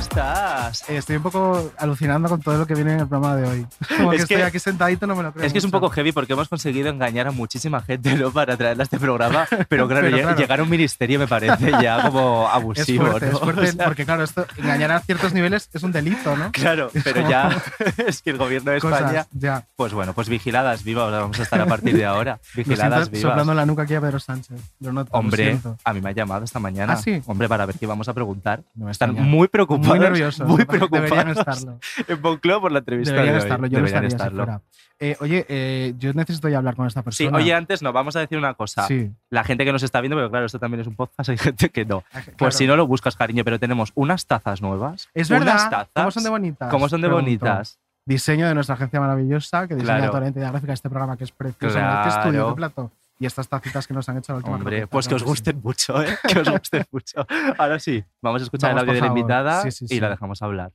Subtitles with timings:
[0.00, 0.22] Viva, ¿cómo
[0.70, 0.88] estás?
[0.88, 3.66] Eh, Estoy un poco alucinando con todo lo que viene en el programa de hoy.
[3.96, 5.44] Como Es que estoy aquí sentadito, no me lo creo.
[5.44, 8.30] Es que es un poco heavy porque hemos conseguido engañar a muchísima gente ¿no?
[8.30, 10.38] para traerla a este programa, pero claro, Pero lle- claro.
[10.38, 13.32] llegar a un ministerio me parece ya como Es abusivo, fuerte, ¿no?
[13.32, 16.50] es fuerte, O sea, porque claro, esto, engañar a ciertos niveles es un delito, ¿no?
[16.52, 17.62] Claro, Es pero como- ya
[18.06, 19.66] es que el gobierno de Cosas, España, ya.
[19.76, 22.38] pues bueno, pues vigiladas vivas vamos a estar a partir de ahora.
[22.54, 23.56] Me Vigiladas soplando vivas.
[23.56, 24.56] la nuca aquí a Pedro Sánchez.
[25.10, 26.94] Hombre, a mí me ha llamado esta mañana.
[26.94, 27.22] ¿Ah, sí?
[27.26, 28.62] Hombre, para ver qué vamos a preguntar.
[28.74, 29.89] No me Están muy preocupados.
[29.90, 30.46] Muy nerviosos.
[30.48, 31.38] Muy Deberían preocupados.
[31.38, 31.78] estarlo.
[32.08, 33.44] En Moncloa por la entrevista Deberían de hoy.
[33.46, 33.66] estarlo.
[33.66, 34.44] Yo Deberían estaría si estarlo.
[34.44, 34.60] fuera.
[35.02, 37.36] Eh, oye, eh, yo necesito ya hablar con esta Sí, persona.
[37.38, 38.86] oye, antes no, vamos a decir una cosa.
[38.86, 39.10] Sí.
[39.30, 41.70] La gente que nos está viendo, pero claro, esto también es un podcast, hay gente
[41.70, 42.02] que no.
[42.10, 42.32] Claro.
[42.38, 45.08] Pues si no lo buscas, cariño, pero tenemos unas tazas nuevas.
[45.14, 45.70] Es unas verdad.
[45.70, 45.88] tazas.
[45.94, 46.70] ¿Cómo son de bonitas?
[46.70, 47.24] ¿Cómo son de Pregunto.
[47.24, 47.78] bonitas?
[48.04, 50.10] Diseño de nuestra agencia maravillosa que diseña Claro.
[50.10, 51.74] toda la identidad gráfica de este programa que es precioso.
[51.76, 52.02] Claro.
[52.10, 52.90] ¿Qué estudio, qué plato?
[53.20, 55.28] Y estas tacitas que nos han hecho la última Hombre, pues que os sí.
[55.28, 56.16] gusten mucho, ¿eh?
[56.26, 57.26] Que os gusten mucho.
[57.58, 60.08] Ahora sí, vamos a escuchar Vamos, el audio de la invitada Sí, sí, y la
[60.08, 60.72] dejamos hablar.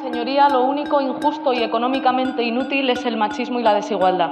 [0.00, 4.30] Señoría, lo único injusto y económicamente inútil es el machismo y la desigualdad.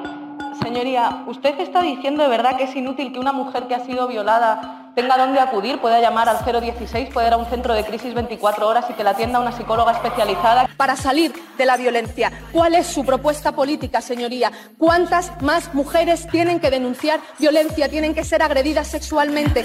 [0.63, 4.09] Señoría, ¿usted está diciendo de verdad que es inútil que una mujer que ha sido
[4.09, 8.15] violada tenga dónde acudir, pueda llamar al 016, pueda ir a un centro de crisis
[8.15, 10.69] 24 horas y que la atienda una psicóloga especializada?
[10.77, 12.33] para salir de la violencia.
[12.53, 14.51] ¿Cuál es su propuesta política, señoría?
[14.79, 19.65] ¿Cuántas más mujeres tienen que denunciar violencia, tienen que ser agredidas sexualmente?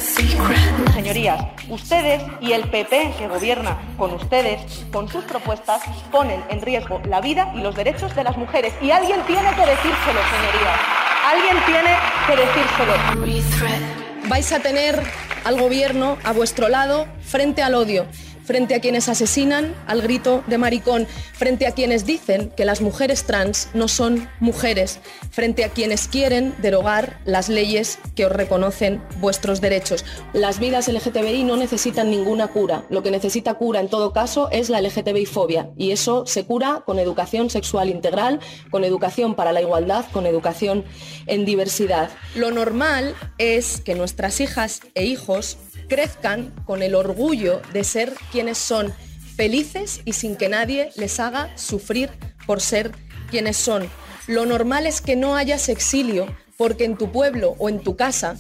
[0.94, 7.02] Señorías, ustedes y el PP que gobierna con ustedes, con sus propuestas, ponen en riesgo
[7.06, 8.74] la vida y los derechos de las mujeres.
[8.82, 10.80] Y alguien tiene que decírselo, señorías.
[11.26, 14.07] Alguien tiene que decírselo.
[14.26, 15.02] Vais a tener
[15.46, 18.08] al gobierno a vuestro lado frente al odio,
[18.48, 23.26] frente a quienes asesinan al grito de maricón, frente a quienes dicen que las mujeres
[23.26, 25.00] trans no son mujeres,
[25.32, 30.06] frente a quienes quieren derogar las leyes que os reconocen vuestros derechos.
[30.32, 32.86] Las vidas LGTBI no necesitan ninguna cura.
[32.90, 36.84] Lo que necesita cura en todo caso es la LGTBI fobia y eso se cura
[36.86, 38.40] con educación sexual integral,
[38.72, 40.86] con educación para la igualdad, con educación
[41.26, 42.10] en diversidad.
[42.34, 48.58] Lo normal es que nuestras hijas e hijos crezcan con el orgullo de ser quienes
[48.58, 48.94] son,
[49.36, 52.10] felices y sin que nadie les haga sufrir
[52.46, 52.92] por ser
[53.30, 53.88] quienes son.
[54.28, 56.28] Lo normal es que no hayas exilio
[56.58, 58.36] porque en tu pueblo o en tu casa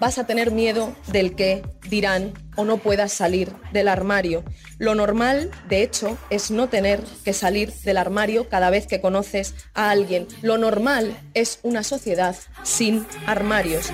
[0.00, 4.42] vas a tener miedo del que dirán o no puedas salir del armario.
[4.78, 9.54] Lo normal, de hecho, es no tener que salir del armario cada vez que conoces
[9.74, 10.26] a alguien.
[10.40, 12.34] Lo normal es una sociedad
[12.64, 13.92] sin armarios.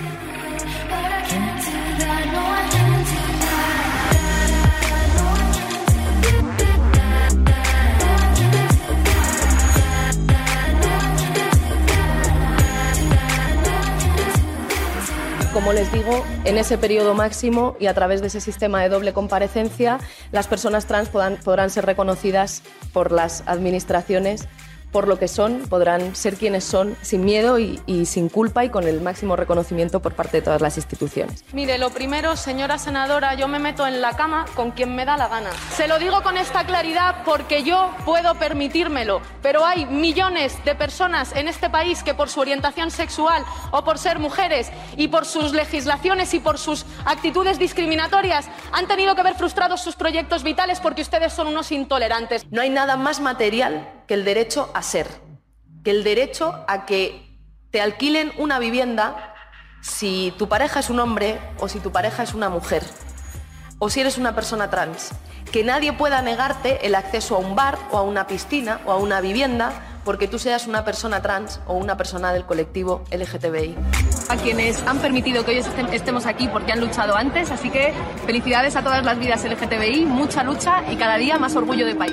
[15.58, 19.12] Como les digo, en ese periodo máximo y a través de ese sistema de doble
[19.12, 19.98] comparecencia,
[20.30, 24.46] las personas trans podrán, podrán ser reconocidas por las administraciones
[24.92, 28.70] por lo que son, podrán ser quienes son sin miedo y, y sin culpa y
[28.70, 31.44] con el máximo reconocimiento por parte de todas las instituciones.
[31.52, 35.16] Mire, lo primero, señora senadora, yo me meto en la cama con quien me da
[35.16, 35.50] la gana.
[35.74, 41.34] Se lo digo con esta claridad porque yo puedo permitírmelo, pero hay millones de personas
[41.34, 45.52] en este país que por su orientación sexual o por ser mujeres y por sus
[45.52, 51.02] legislaciones y por sus actitudes discriminatorias han tenido que ver frustrados sus proyectos vitales porque
[51.02, 52.46] ustedes son unos intolerantes.
[52.50, 55.06] No hay nada más material que el derecho a ser,
[55.84, 57.24] que el derecho a que
[57.70, 59.34] te alquilen una vivienda
[59.82, 62.82] si tu pareja es un hombre o si tu pareja es una mujer,
[63.78, 65.10] o si eres una persona trans.
[65.52, 68.96] Que nadie pueda negarte el acceso a un bar o a una piscina o a
[68.96, 69.72] una vivienda
[70.04, 73.76] porque tú seas una persona trans o una persona del colectivo LGTBI.
[74.30, 77.94] a quienes han permitido que hoy estem- estemos aquí porque han luchado antes, así que
[78.26, 82.12] felicidades a todas las vidas LGTBI, mucha lucha y cada día más orgullo de país.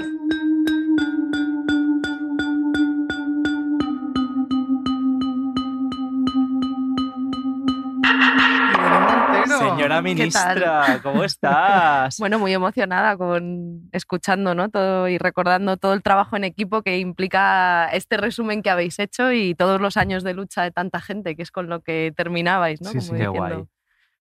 [9.88, 12.18] Señora ministra, ¿cómo estás?
[12.20, 14.70] Bueno, muy emocionada con escuchando, ¿no?
[14.70, 19.32] Todo y recordando todo el trabajo en equipo que implica este resumen que habéis hecho
[19.32, 22.82] y todos los años de lucha de tanta gente, que es con lo que terminabais,
[22.82, 22.90] ¿no?
[22.90, 23.10] Sí, Como sí.
[23.12, 23.66] Qué diciendo, guay.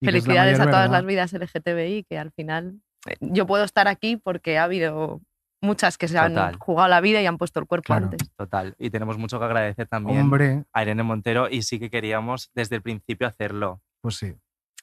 [0.03, 0.93] Felicidades a todas verdad.
[0.93, 2.75] las vidas LGTBI, que al final
[3.07, 5.21] eh, yo puedo estar aquí porque ha habido
[5.63, 6.57] muchas que se han Total.
[6.59, 8.05] jugado la vida y han puesto el cuerpo Claro.
[8.07, 8.31] antes.
[8.37, 8.75] Total.
[8.79, 12.77] Y tenemos mucho que agradecer también Hombre, a Irene Montero y sí que queríamos desde
[12.77, 13.81] el principio hacerlo.
[14.03, 14.35] pues sí.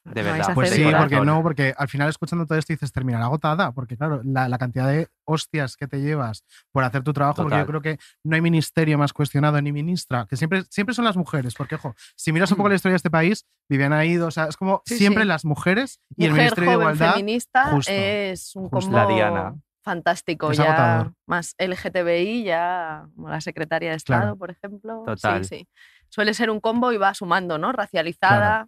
[0.03, 0.53] De verdad.
[0.55, 1.09] Pues sí, de corazón.
[1.09, 4.57] porque no, porque al final escuchando todo esto dices terminar agotada, porque claro, la, la
[4.57, 8.35] cantidad de hostias que te llevas por hacer tu trabajo, porque yo creo que no
[8.35, 12.31] hay ministerio más cuestionado ni ministra, que siempre, siempre son las mujeres, porque ojo, si
[12.33, 14.97] miras un poco la historia de este país, Viviana Ido, o sea, es como Sí,
[14.97, 15.27] siempre sí.
[15.27, 17.13] las mujeres y el Mujer Ministerio de joven Igualdad.
[17.13, 18.79] feminista justo, es un justo.
[18.91, 19.55] combo La Diana.
[19.83, 20.51] fantástico.
[20.51, 21.13] Es ya agotador.
[21.27, 24.35] más LGTBI, ya como la secretaria de Estado, Claro.
[24.37, 25.03] por ejemplo.
[25.05, 25.45] Total.
[25.45, 25.67] Sí, sí.
[26.09, 27.71] Suele ser un combo y va sumando, ¿no?
[27.71, 28.67] Racializada,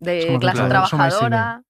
[0.00, 1.62] de clase claro, trabajadora.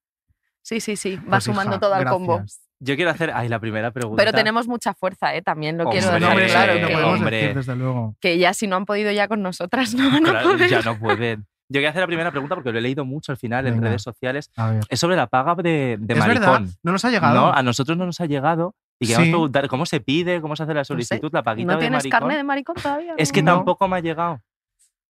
[0.62, 1.16] Sí, sí, sí.
[1.16, 2.42] Va Pues, sumando hija, todo al combo.
[2.78, 4.20] Yo quiero hacer, ay, la primera pregunta.
[4.22, 5.40] Pero tenemos mucha fuerza, ¿eh?
[5.42, 6.72] También lo Hombre, quiero dejar hombre, claro.
[6.86, 7.36] que- hombre.
[7.36, 8.16] decir, desde luego.
[8.20, 10.68] que ya si no han podido ya con nosotras, no van a Claro, poder.
[10.68, 11.46] ya no pueden.
[11.68, 14.02] Yo quiero hacer la primera pregunta porque lo he leído mucho al final en redes
[14.02, 14.50] sociales.
[14.56, 14.78] A.
[14.88, 16.40] Es sobre la paga de, de es maricón.
[16.40, 17.34] verdad, no nos ha llegado.
[17.34, 18.74] No, a nosotros no nos ha llegado.
[19.00, 19.30] Y queremos Sí.
[19.32, 22.36] preguntar cómo se pide, cómo se hace la solicitud, la paguita ¿No de tienes carne
[22.36, 23.14] de maricón todavía?
[23.18, 23.56] Es que No.
[23.56, 24.40] tampoco me ha llegado.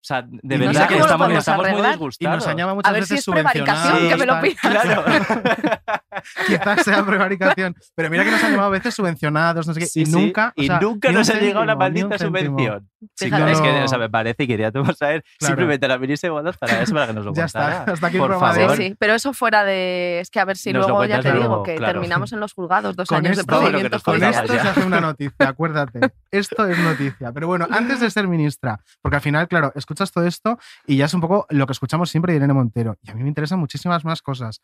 [0.06, 1.90] O sea, de Y no verdad sé que estamos, estamos muy arreglar.
[1.90, 2.36] y disgustados.
[2.38, 4.42] nos han llamado muchas A ver veces si es prevaricación, subvencionados, que me lo tal.
[4.44, 4.84] pidas.
[4.84, 5.04] Claro.
[6.48, 7.76] Quizás sea prevaricación.
[7.96, 9.86] Pero mira que nos han llamado a veces subvencionados, no sé qué.
[9.88, 10.54] Sí, y sí, nunca.
[10.56, 12.88] o y sea, nunca ni un nos ha llegado la maldita subvención.
[13.16, 13.52] Sí, Fíjate.
[13.52, 13.86] es que, No.
[13.86, 15.52] o sea, me parece y queríamos saber Claro.
[15.54, 17.78] simplemente la ministra de Igualdad para eso, para que nos lo Ya contara.
[17.80, 18.76] está, hasta aquí Por de favor.
[18.78, 20.20] Sí, sí, pero eso fuera de.
[20.20, 21.94] Es que a ver si Nos luego ya te luego, digo que claro.
[21.94, 24.62] terminamos en los juzgados, dos Con años de esto- que procedimientos Con esto ya.
[24.62, 26.00] se hace una noticia, acuérdate.
[26.32, 27.32] Esto es noticia.
[27.32, 31.06] Pero bueno, antes de ser ministra, porque al final, claro, escuchas todo esto y ya
[31.06, 32.98] es un poco lo que escuchamos siempre de Irene Montero.
[33.02, 34.62] Y a mí me interesan muchísimas más cosas.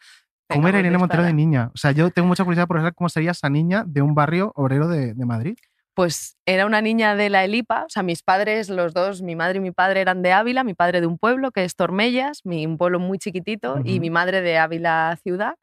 [0.48, 1.72] ¿Cómo era pues Irene Montero de niña?
[1.74, 4.52] O sea, yo tengo mucha curiosidad por saber cómo sería esa niña de un barrio
[4.56, 5.56] obrero de, de Madrid.
[6.02, 9.60] Pues era una niña de la Elipa, o sea, mis padres, los dos, mi madre
[9.60, 12.66] y mi padre eran de Ávila, mi padre de un pueblo que es Tormellas, mi,
[12.66, 15.54] un pueblo muy chiquitito, y mi madre de Ávila ciudad.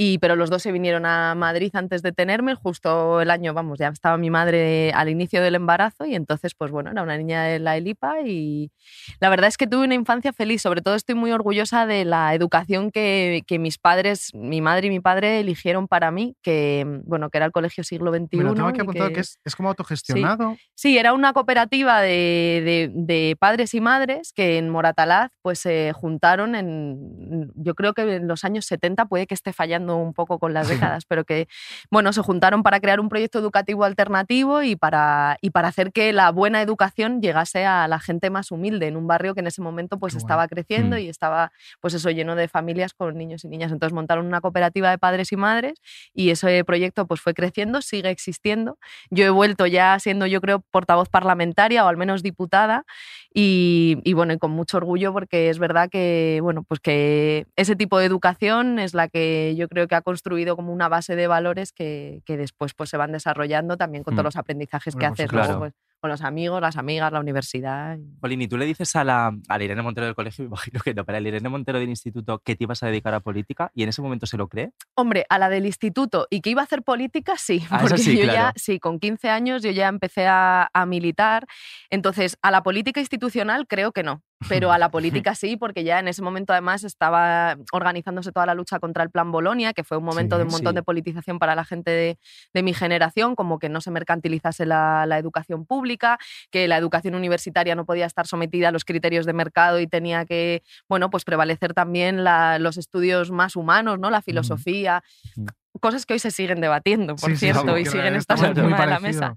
[0.00, 3.80] Y, pero los dos se vinieron a Madrid antes de tenerme, justo el año, vamos,
[3.80, 7.42] ya estaba mi madre al inicio del embarazo y entonces, pues bueno, era una niña
[7.42, 8.70] de la Elipa y
[9.18, 12.32] la verdad es que tuve una infancia feliz, sobre todo estoy muy orgullosa de la
[12.32, 17.28] educación que, que mis padres, mi madre y mi padre eligieron para mí, que, bueno,
[17.28, 18.36] que era el Colegio Siglo XXI.
[18.36, 20.56] Me lo tengo que- que es, es como autogestionado.
[20.74, 25.92] Sí, era una cooperativa de, de- de padres y madres que en Moratalaz pues se
[25.92, 30.38] juntaron en, yo creo que en los años 70, puede que esté fallando un poco
[30.38, 31.48] con las décadas, pero que,
[31.90, 36.12] bueno, se juntaron para crear un proyecto educativo alternativo y para, y para hacer que
[36.12, 39.62] la buena educación llegase a la gente más humilde en un barrio que en ese
[39.62, 40.98] momento pues Qué estaba creciendo Mm.
[41.00, 43.72] y estaba pues eso lleno de familias con niños y niñas.
[43.72, 45.78] Entonces montaron una cooperativa de padres y madres
[46.14, 48.78] y ese proyecto pues fue creciendo, sigue existiendo.
[49.10, 52.84] Yo he vuelto ya siendo, yo creo, portavoz parlamentaria o al menos diputada
[53.32, 57.76] y, y, bueno, y con mucho orgullo porque es verdad que, bueno, pues que ese
[57.76, 61.26] tipo de educación es la que yo creo que ha construido como una base de
[61.26, 64.16] valores que, que después pues se van desarrollando también con Mm.
[64.16, 67.98] todos los aprendizajes que por haces luego, pues, con los amigos, las amigas, la universidad.
[67.98, 70.94] ¿y tú le dices a la, a la Irene Montero del colegio, me imagino que
[70.94, 73.70] no, pero a la Irene Montero del instituto que te ibas a dedicar a política
[73.74, 74.70] y en ese momento se lo cree?
[74.94, 77.62] Hombre, a la del instituto y que iba a hacer política, sí.
[77.70, 78.38] Ah, Porque sí, yo claro.
[78.38, 81.46] ya, sí, con 15 años yo ya empecé a, a militar.
[81.90, 84.22] Entonces, a la política institucional creo que no.
[84.48, 88.54] Pero a la política sí, porque ya en ese momento además estaba organizándose toda la
[88.54, 90.76] lucha contra el Plan Bolonia, que fue un momento Sí, de un montón sí.
[90.76, 92.18] de politización para la gente de,
[92.54, 96.18] de mi generación, como que no se mercantilizase la, la educación pública,
[96.50, 100.24] que la educación universitaria no podía estar sometida a los criterios de mercado y tenía
[100.24, 104.10] que, bueno, pues prevalecer también la- los estudios más humanos, ¿no?
[104.10, 105.02] La filosofía,
[105.36, 105.46] Ujú.
[105.80, 108.72] cosas que hoy se siguen debatiendo, por Sí, cierto, y siguen esto estando es muy
[108.72, 109.34] encima de la mesa.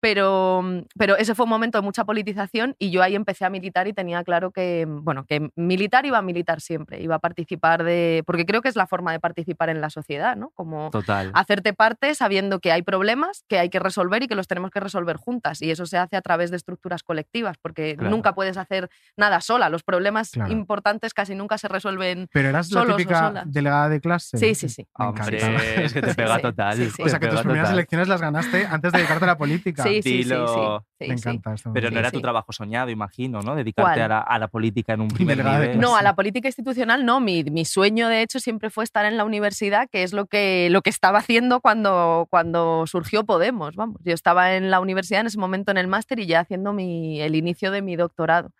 [0.00, 0.62] Pero,
[0.98, 3.92] pero ese fue un momento de mucha politización y yo ahí empecé a militar y
[3.92, 8.22] tenía claro que, bueno, que militar iba a militar siempre, iba a participar de...
[8.26, 10.50] Porque creo que es la forma de participar en la sociedad, ¿no?
[10.54, 11.30] Como Total.
[11.34, 14.80] hacerte parte sabiendo que hay problemas que hay que resolver y que los tenemos que
[14.80, 15.60] resolver juntas.
[15.62, 18.10] Y eso se hace a través de estructuras colectivas, porque Claro.
[18.10, 19.68] nunca puedes hacer nada sola.
[19.68, 20.50] Los problemas Claro.
[20.52, 22.28] importantes casi nunca se resuelven.
[22.32, 24.38] Pero eras Solos típica delegada de clase.
[24.38, 24.86] Sí, sí, sí.
[24.98, 26.76] Me Hombre, es que te pega sí, total.
[26.76, 27.02] sí, sí.
[27.02, 27.78] O sea, que tus primeras total.
[27.78, 29.82] elecciones las ganaste antes de dedicarte a la política.
[29.90, 31.72] Sí, sí, sí, sí, Me encanta esto.
[31.72, 32.22] Pero no era tu sí.
[32.22, 33.54] trabajo soñado, imagino, ¿no?
[33.54, 35.78] Dedicarte a la, a la política en un primer nivel.
[35.78, 37.20] No, a la política institucional no.
[37.20, 40.68] Mi, mi sueño, de hecho, siempre fue estar en la universidad, que es lo que,
[40.70, 43.76] lo que estaba haciendo cuando, cuando surgió Podemos.
[43.76, 46.72] Vamos, yo estaba en la universidad en ese momento en el máster y ya haciendo
[46.72, 48.52] mi, el inicio de mi doctorado.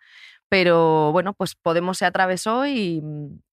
[0.51, 3.01] Pero bueno, pues Podemos se atravesó y,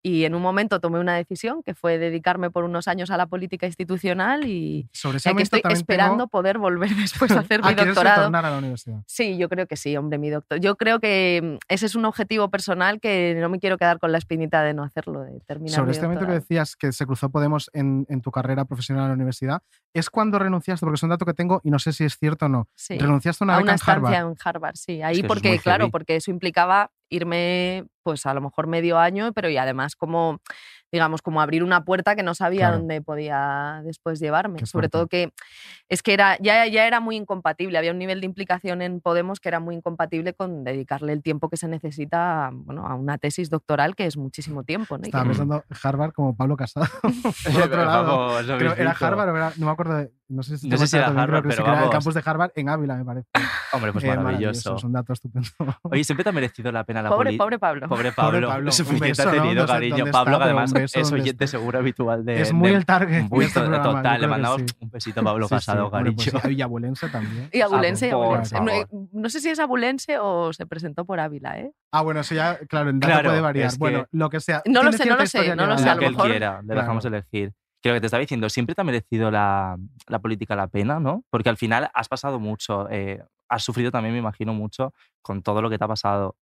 [0.02, 3.26] y en un momento tomé una decisión que fue dedicarme por unos años a la
[3.26, 7.68] política institucional y Sobre ese momento estoy esperando tengo- poder volver después a hacer Ah,
[7.70, 8.20] mi ¿quieres doctorado.
[8.22, 9.02] retornar a la universidad?
[9.06, 10.60] Sí, yo creo que sí, hombre, mi doctor.
[10.60, 14.12] Yo creo que mm, ese es un objetivo personal que no me quiero quedar con
[14.12, 17.04] la espinita de no hacerlo, de terminar Sobre mi este momento que decías que se
[17.06, 19.62] cruzó Podemos en, en tu carrera profesional en la universidad,
[19.92, 20.86] ¿es cuando renunciaste?
[20.86, 22.68] Porque es un dato que tengo y no sé si es cierto o no.
[22.74, 22.96] Sí.
[22.98, 24.30] Renunciaste a una a beca una en estancia Harvard.
[24.30, 24.96] en Harvard, sí.
[24.98, 25.90] que Ahí porque, claro, heavy.
[25.90, 30.40] porque eso implicaba irme, pues a lo mejor medio año, pero y además como,
[30.90, 32.78] digamos, como abrir una puerta que no sabía Claro.
[32.78, 34.58] dónde podía después llevarme.
[34.58, 34.90] Qué Sobre fuerte.
[34.98, 35.32] todo que
[35.88, 39.40] es que era, ya, ya era muy incompatible, había un nivel de implicación en Podemos
[39.40, 43.50] que era muy incompatible con dedicarle el tiempo que se necesita bueno, a una tesis
[43.50, 44.96] doctoral, que es muchísimo tiempo.
[44.96, 45.00] ¿no?
[45.00, 46.86] Y que- Estaba pensando Harvard como Pablo Casado.
[47.64, 48.26] Otro lado.
[48.28, 48.92] Vamos, Creo- ¿Era.
[48.98, 49.52] Harvard o era.?
[49.56, 49.96] No me acuerdo.
[49.96, 52.12] de- no sé si, No sé si era Harvard, sí pero que era el campus
[52.12, 53.26] de Harvard en Ávila, me parece.
[53.72, 54.76] Hombre, pues Eh, maravilloso.
[54.76, 55.48] Es un dato estupendo.
[55.84, 57.88] Oye, siempre te ha merecido la pena la pobre, pobre Pablo.
[57.88, 58.46] Pobre Pablo.
[58.48, 58.70] Pablo.
[58.70, 59.96] Suficiente Un beso, tenido, No sé cariño.
[59.96, 62.40] Pablo, está, pero además beso es oyente seguro habitual de.
[62.40, 63.24] es muy de- el target.
[63.28, 64.76] de este programa, total, le que mandamos sí.
[64.80, 66.40] un besito a Pablo Casado, hombre, cariño.
[66.42, 67.48] pues y abulense también.
[67.52, 68.56] Y abulense, Ah, abulense.
[69.12, 71.72] No, sé si es abulense o se presentó por Ávila, ¿eh?
[71.92, 73.70] Ah, bueno, eso ya, claro, en Claro, puede variar.
[73.70, 74.62] que- Bueno, lo que sea.
[74.66, 76.30] No lo sé, no lo sé, no lo que sé, lo lo que él mejor-
[76.30, 77.52] quiera, le dejamos elegir.
[77.80, 79.76] Creo que te estaba diciendo, siempre te ha merecido la,
[80.08, 81.22] la política la pena, ¿no?
[81.30, 84.92] Porque al final has pasado mucho, eh, has sufrido también, me imagino, mucho
[85.22, 86.34] con todo lo que te ha pasado.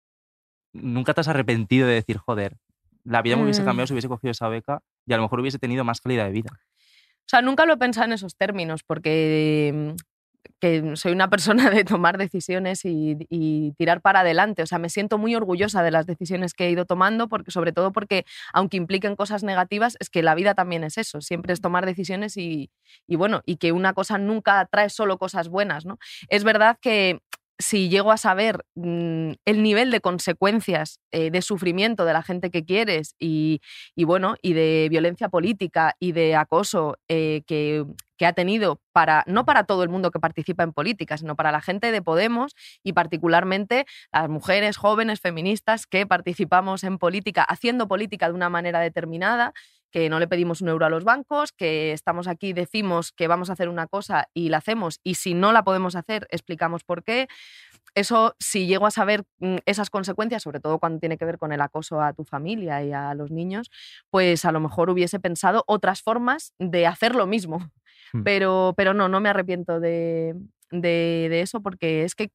[0.72, 2.56] Nunca te has arrepentido de decir, joder,
[3.06, 3.64] la vida me hubiese Mm.
[3.64, 6.32] cambiado si hubiese cogido esa beca y a lo mejor hubiese tenido más calidad de
[6.32, 6.50] vida.
[6.52, 9.96] O sea, nunca lo he pensado en esos términos porque mm,
[10.60, 14.62] que soy una persona de tomar decisiones y, y tirar para adelante.
[14.62, 17.72] O sea, me siento muy orgullosa de las decisiones que he ido tomando, porque, sobre
[17.72, 21.20] todo porque, aunque impliquen cosas negativas, es que la vida también es eso.
[21.20, 22.70] Siempre es tomar decisiones y,
[23.08, 25.98] y bueno, y que una cosa nunca trae solo cosas buenas, ¿no?
[26.28, 27.20] Es verdad que
[27.58, 32.50] si llego a saber mm, el nivel de consecuencias eh, de sufrimiento de la gente
[32.50, 33.60] que quieres y,
[33.96, 37.84] bueno, y de violencia política y de acoso eh, que,
[38.16, 41.52] que ha tenido para, no para todo el mundo que participa en política, sino para
[41.52, 47.88] la gente de Podemos y particularmente las mujeres jóvenes feministas que participamos en política, haciendo
[47.88, 49.52] política de una manera determinada,
[49.90, 53.50] que no le pedimos un euro a los bancos, que estamos aquí, decimos que vamos
[53.50, 57.02] a hacer una cosa y la hacemos, y si no la podemos hacer, explicamos por
[57.04, 57.28] qué.
[57.94, 61.52] Eso, si llego a saber mm, esas consecuencias, sobre todo cuando tiene que ver con
[61.52, 63.70] el acoso a tu familia y a los niños,
[64.10, 67.70] pues a lo mejor hubiese pensado otras formas de hacer lo mismo.
[68.12, 68.22] Hmm.
[68.22, 70.34] Pero, pero no, no me arrepiento de,
[70.70, 72.30] de- de eso porque es que,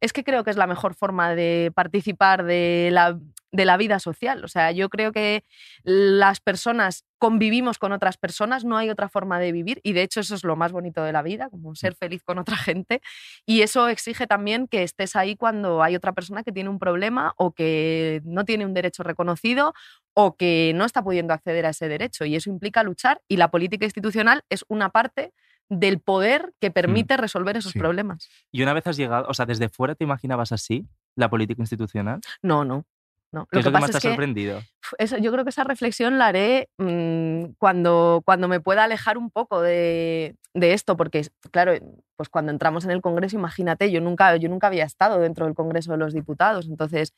[0.00, 3.18] es que creo que es la mejor forma de participar de la,
[3.52, 4.44] de la vida social.
[4.44, 5.44] O sea, yo creo que
[5.82, 10.20] las personas convivimos con otras personas, no hay otra forma de vivir y de hecho
[10.20, 13.00] eso es lo más bonito de la vida, como ser feliz con otra gente
[13.46, 17.32] y eso exige también que estés ahí cuando hay otra persona que tiene un problema
[17.38, 19.72] o que no tiene un derecho reconocido
[20.12, 23.50] o que no está pudiendo acceder a ese derecho y eso implica luchar y la
[23.50, 25.32] política institucional es una parte
[25.68, 27.78] del poder que permite resolver esos Sí.
[27.78, 28.28] problemas.
[28.52, 32.20] Y una vez has llegado, o sea, desde fuera te imaginabas así la política institucional.
[32.42, 32.84] No, no.
[33.32, 33.46] No.
[33.46, 34.62] ¿Qué Lo es que lo que más te ha es que sorprendido?
[34.98, 39.28] Eso- yo creo que esa reflexión la haré mm, cuando, cuando me pueda alejar un
[39.30, 41.72] poco de, de esto, porque, claro,
[42.14, 45.56] pues cuando entramos en el Congreso, imagínate, yo nunca, yo nunca había estado dentro del
[45.56, 47.12] Congreso de los Diputados, entonces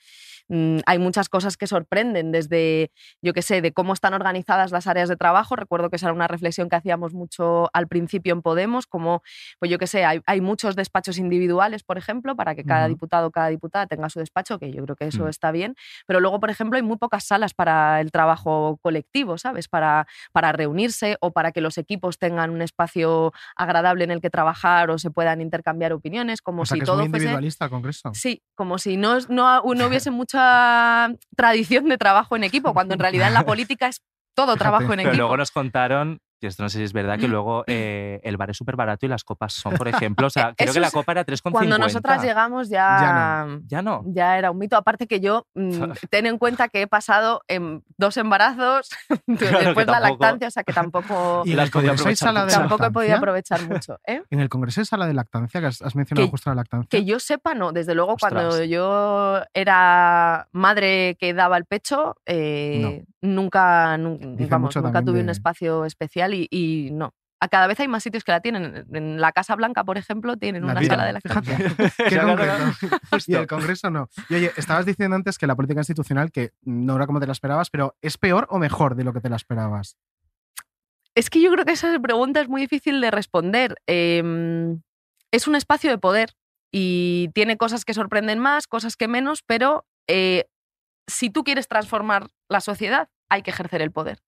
[0.49, 2.91] mm, hay muchas cosas que sorprenden, desde,
[3.23, 5.57] yo qué sé, de cómo están organizadas las áreas de trabajo.
[5.57, 9.23] Recuerdo que esa era una reflexión que hacíamos mucho al principio en Podemos, como,
[9.59, 13.29] pues yo qué sé, hay, hay muchos despachos individuales, por ejemplo, para que cada diputado
[13.29, 15.29] o cada diputada tenga su despacho, que yo creo que eso Mm.
[15.29, 15.75] está bien,
[16.07, 19.69] pero luego, por ejemplo, hay muy pocas salas para el trabajo colectivo, ¿sabes?
[19.69, 24.31] Para, para reunirse o para que los equipos tengan un espacio agradable en el que
[24.31, 27.25] trabajar o se puedan intercambiar opiniones, como O sea, si que es todo muy fuese...
[27.25, 28.11] individualista el Congreso.
[28.15, 33.01] Sí, como si no, no, no hubiese mucha tradición de trabajo en equipo, cuando en
[33.01, 34.03] realidad en la política es
[34.35, 35.17] todo trabajo en Pero equipo.
[35.17, 38.51] luego nos contaron, y esto no sé si es verdad, que luego eh, el bar
[38.51, 40.91] es súper barato y las copas son, por ejemplo, o sea, creo Eso que la
[40.91, 41.51] copa era 3,50.
[41.51, 44.03] Cuando nosotras llegamos ya, Ya no.
[44.07, 44.77] ya era un mito.
[44.77, 45.71] Aparte que yo, mm,
[46.11, 48.91] ten en cuenta que he pasado en dos embarazos,
[49.27, 52.91] después la tampoco- lactancia, o sea que tampoco, Y las podía aprovechar de tampoco he
[52.91, 53.99] podido aprovechar mucho.
[54.07, 54.23] ¿eh?
[54.31, 56.89] En el Congreso hay sala de lactancia, que has, mencionado Que- justo la lactancia.
[56.91, 57.73] Que yo sepa, no.
[57.73, 65.19] Desde luego, cuando yo era madre que daba el pecho, eh, nunca, vamos, nunca tuve
[65.19, 67.15] de- un espacio especial y, y no.
[67.39, 68.87] A cada vez hay más sitios que la tienen.
[68.93, 71.57] En la Casa Blanca, por ejemplo, tienen La una vida, sala de fíjate.
[72.09, 72.21] Qué.
[73.27, 74.09] Y el Congreso no.
[74.31, 77.33] Y oye, estabas diciendo antes que la política institucional, que no era como te la
[77.33, 79.97] esperabas, pero ¿es peor o mejor de lo que te la esperabas?
[81.15, 83.77] Es que yo creo que esa pregunta es muy difícil de responder.
[83.87, 84.83] Em,
[85.31, 86.35] es un espacio de poder
[86.73, 90.47] y tiene cosas que sorprenden más, cosas que menos, pero eh,
[91.07, 94.19] si tú quieres transformar la sociedad hay que ejercer el poder.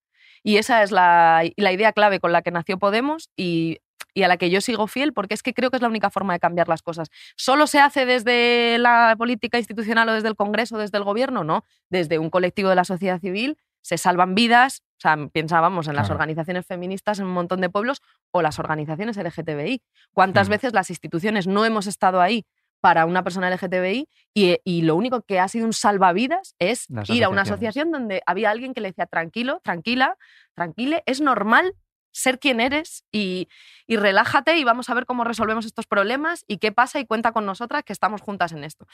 [0.42, 3.78] Y esa es la, la idea clave con la que nació Podemos y
[4.14, 6.11] y a la que yo sigo fiel porque es que creo que es la única
[6.11, 7.09] forma de cambiar las cosas.
[7.37, 11.45] ¿Solo se hace desde la política institucional o desde el Congreso o desde el Gobierno?
[11.45, 15.95] No, desde un colectivo de la sociedad civil se salvan vidas, o sea, pensábamos en
[15.95, 18.02] las organizaciones feministas en un montón de pueblos
[18.33, 19.83] o las organizaciones LGTBI.
[20.12, 20.50] ¿Cuántas Mm.
[20.50, 22.45] veces las instituciones no hemos estado ahí
[22.80, 27.25] para una persona LGTBI y, y lo único que ha sido un salvavidas es ir
[27.25, 30.16] a una asociación donde había alguien que le decía tranquilo, tranquila,
[30.54, 31.75] tranquile, es normal
[32.11, 33.49] ser quien eres y,
[33.87, 37.32] y relájate y vamos a ver cómo resolvemos estos problemas y qué pasa y cuenta
[37.32, 38.87] con nosotras que estamos juntas en esto.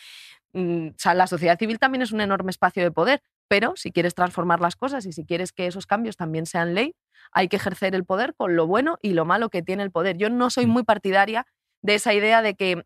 [0.53, 3.93] Mm, o sea, la sociedad civil también es un enorme espacio de poder, pero si
[3.93, 6.95] quieres transformar las cosas y si quieres que esos cambios también sean ley,
[7.33, 10.17] hay que ejercer el poder con lo bueno y lo malo que tiene el poder.
[10.19, 10.71] Yo no soy Mm.
[10.71, 11.47] muy partidaria
[11.83, 12.85] de esa idea de que,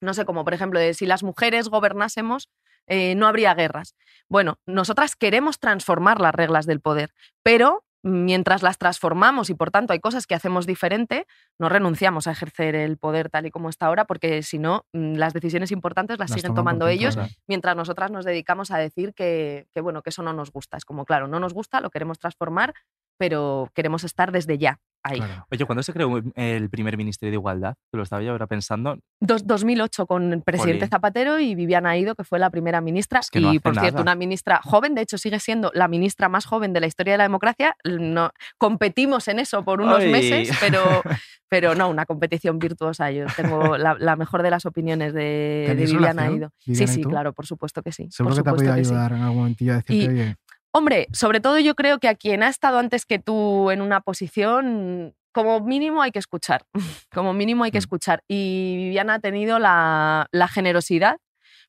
[0.00, 2.50] no sé, como por ejemplo, de si las mujeres gobernásemos,
[2.86, 3.94] eh, no habría guerras.
[4.28, 7.12] Bueno, nosotras queremos transformar las reglas del poder,
[7.42, 11.26] pero mientras las transformamos y por tanto hay cosas que hacemos diferente,
[11.58, 15.14] no renunciamos a ejercer el poder tal y como está ahora, porque si no, mm,
[15.14, 19.66] las decisiones importantes las, Las siguen tomando ellos, mientras nosotras nos dedicamos a decir que,
[19.74, 20.76] que, bueno, que eso no nos gusta.
[20.76, 22.72] Es como, claro, no nos gusta, lo queremos transformar,
[23.18, 25.18] pero queremos estar desde ya ahí.
[25.18, 25.46] Claro.
[25.50, 27.74] Oye, ¿cuándo se creó el primer Ministerio de Igualdad?
[27.90, 28.98] Que lo estaba yo ahora pensando.
[29.20, 30.90] Dos- 2008 con el presidente Jolín.
[30.90, 33.20] Zapatero y Viviana Aido, que fue la primera ministra.
[33.20, 36.28] Es que no y por cierto, una ministra joven, de hecho sigue siendo la ministra
[36.28, 37.76] más joven de la historia de la democracia.
[37.84, 40.10] No, competimos en eso por unos Ay.
[40.12, 40.82] meses, pero,
[41.48, 43.10] pero no, una competición virtuosa.
[43.12, 46.50] Yo tengo la, la mejor de las opiniones de, de ¿Tenéis Viviana relación, Aido.
[46.58, 48.08] Sí, Viviana sí, claro, por supuesto que sí.
[48.10, 48.80] Seguro por que te ha podido sí.
[48.80, 50.36] ayudar en algún momentillo a decirte, Y- oye,
[50.72, 54.00] Hombre, sobre todo yo creo que a quien ha estado antes que tú en una
[54.00, 56.64] posición, como mínimo hay que escuchar,
[57.12, 57.86] como mínimo hay que Mm.
[57.86, 58.22] escuchar.
[58.28, 61.16] Y Viviana ha tenido la, la generosidad,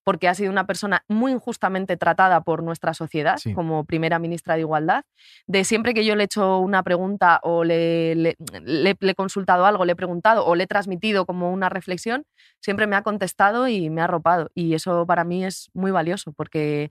[0.09, 3.53] porque ha sido una persona muy injustamente tratada por nuestra sociedad Sí.
[3.53, 5.03] como primera ministra de Igualdad,
[5.45, 9.13] de siempre que yo le he hecho una pregunta o le, le- le- le he
[9.13, 12.23] consultado algo, le he preguntado o le he transmitido como una reflexión,
[12.59, 14.49] siempre me ha contestado y me ha arropado.
[14.55, 16.89] Y eso para mí es muy valioso, porque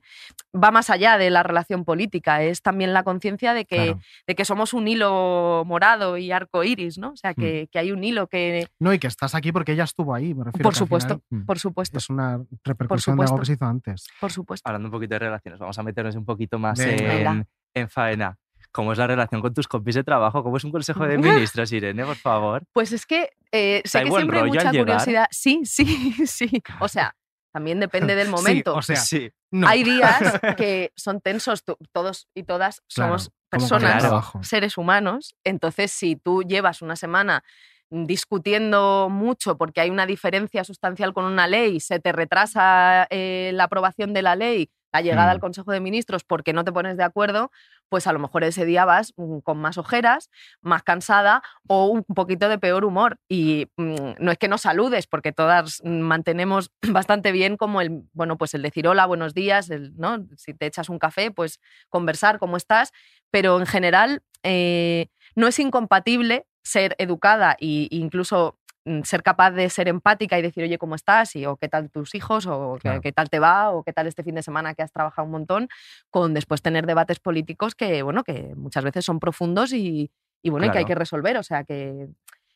[0.55, 3.99] va más allá de la relación política, es también la conciencia de que, claro.
[4.27, 7.09] de que somos un hilo morado y arco iris, ¿no?
[7.11, 7.41] O sea, Hmm.
[7.41, 10.33] que, que hay un hilo que, No, y que estás aquí porque ella estuvo ahí,
[10.33, 10.63] me refiero.
[10.63, 14.07] por supuesto, final, mm, por supuesto, Es una repercusión de algo que se hizo antes.
[14.19, 14.67] por supuesto.
[14.67, 18.37] Hablando un poquito de relaciones, vamos a meternos un poquito más en, en faena.
[18.71, 20.43] ¿Cómo es la relación con tus compis de trabajo?
[20.43, 22.63] ¿Cómo es un consejo de ministros, Irene, por favor?
[22.71, 25.27] Pues es que eh, sé ¿Hay que siempre hay mucha curiosidad.
[25.31, 26.61] Sí, sí, sí.
[26.79, 27.15] O sea,
[27.51, 28.73] también depende del momento.
[28.73, 29.31] Sí, o sea, sí.
[29.51, 29.67] no.
[29.67, 34.03] Hay días que son tensos, tú- todos y todas somos personas,
[34.41, 35.35] seres humanos.
[35.43, 37.43] Entonces, si tú llevas una semana
[37.89, 43.65] discutiendo mucho porque hay una diferencia sustancial con una ley, se te retrasa eh, la
[43.65, 45.35] aprobación de la ley, la llegada Mm.
[45.35, 47.51] al Consejo de Ministros porque no te pones de acuerdo,
[47.89, 50.29] pues a lo mejor ese día vas mm, con más ojeras,
[50.61, 53.17] más cansada o un poquito de peor humor.
[53.27, 58.03] Y mm, no es que no saludes, porque todas mm, mantenemos bastante bien como el,
[58.13, 60.25] bueno, pues el decir hola, buenos días, el, ¿no?
[60.37, 62.91] Si te echas un café, pues conversar, cómo estás,
[63.31, 69.69] pero en general eh, no es incompatible ser educada e incluso mm, ser capaz de
[69.69, 71.35] ser empática y decir, oye, ¿cómo estás?
[71.35, 73.01] Y, o qué tal tus hijos, o qué- Claro.
[73.01, 75.31] qué, tal te va, o qué tal este fin de semana que has trabajado un
[75.31, 75.67] montón,
[76.09, 80.65] con después tener debates políticos que, bueno, que muchas veces son profundos y, y bueno,
[80.65, 81.37] y que hay que resolver.
[81.37, 82.07] O sea, que,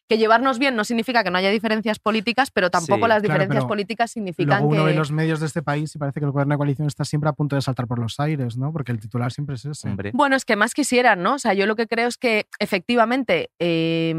[0.10, 3.66] que llevarnos bien no significa que no haya diferencias políticas, pero tampoco Sí, las diferencias
[3.66, 4.92] políticas significan Luego uno que...
[4.92, 7.30] ve los medios de este país y parece que el gobierno de coalición está siempre
[7.30, 8.72] a punto de saltar por los aires, ¿no?
[8.74, 9.88] Porque el titular siempre es ese.
[9.90, 10.12] Hombre.
[10.14, 11.36] Bueno, es que más quisieran, ¿no?
[11.36, 14.14] O sea, yo lo que creo es que efectivamente eh,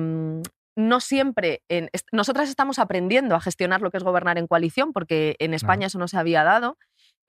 [0.76, 1.62] no siempre.
[1.68, 5.54] en- est- nosotras estamos aprendiendo a gestionar lo que es gobernar en coalición, porque en
[5.54, 6.78] España eso no se había dado.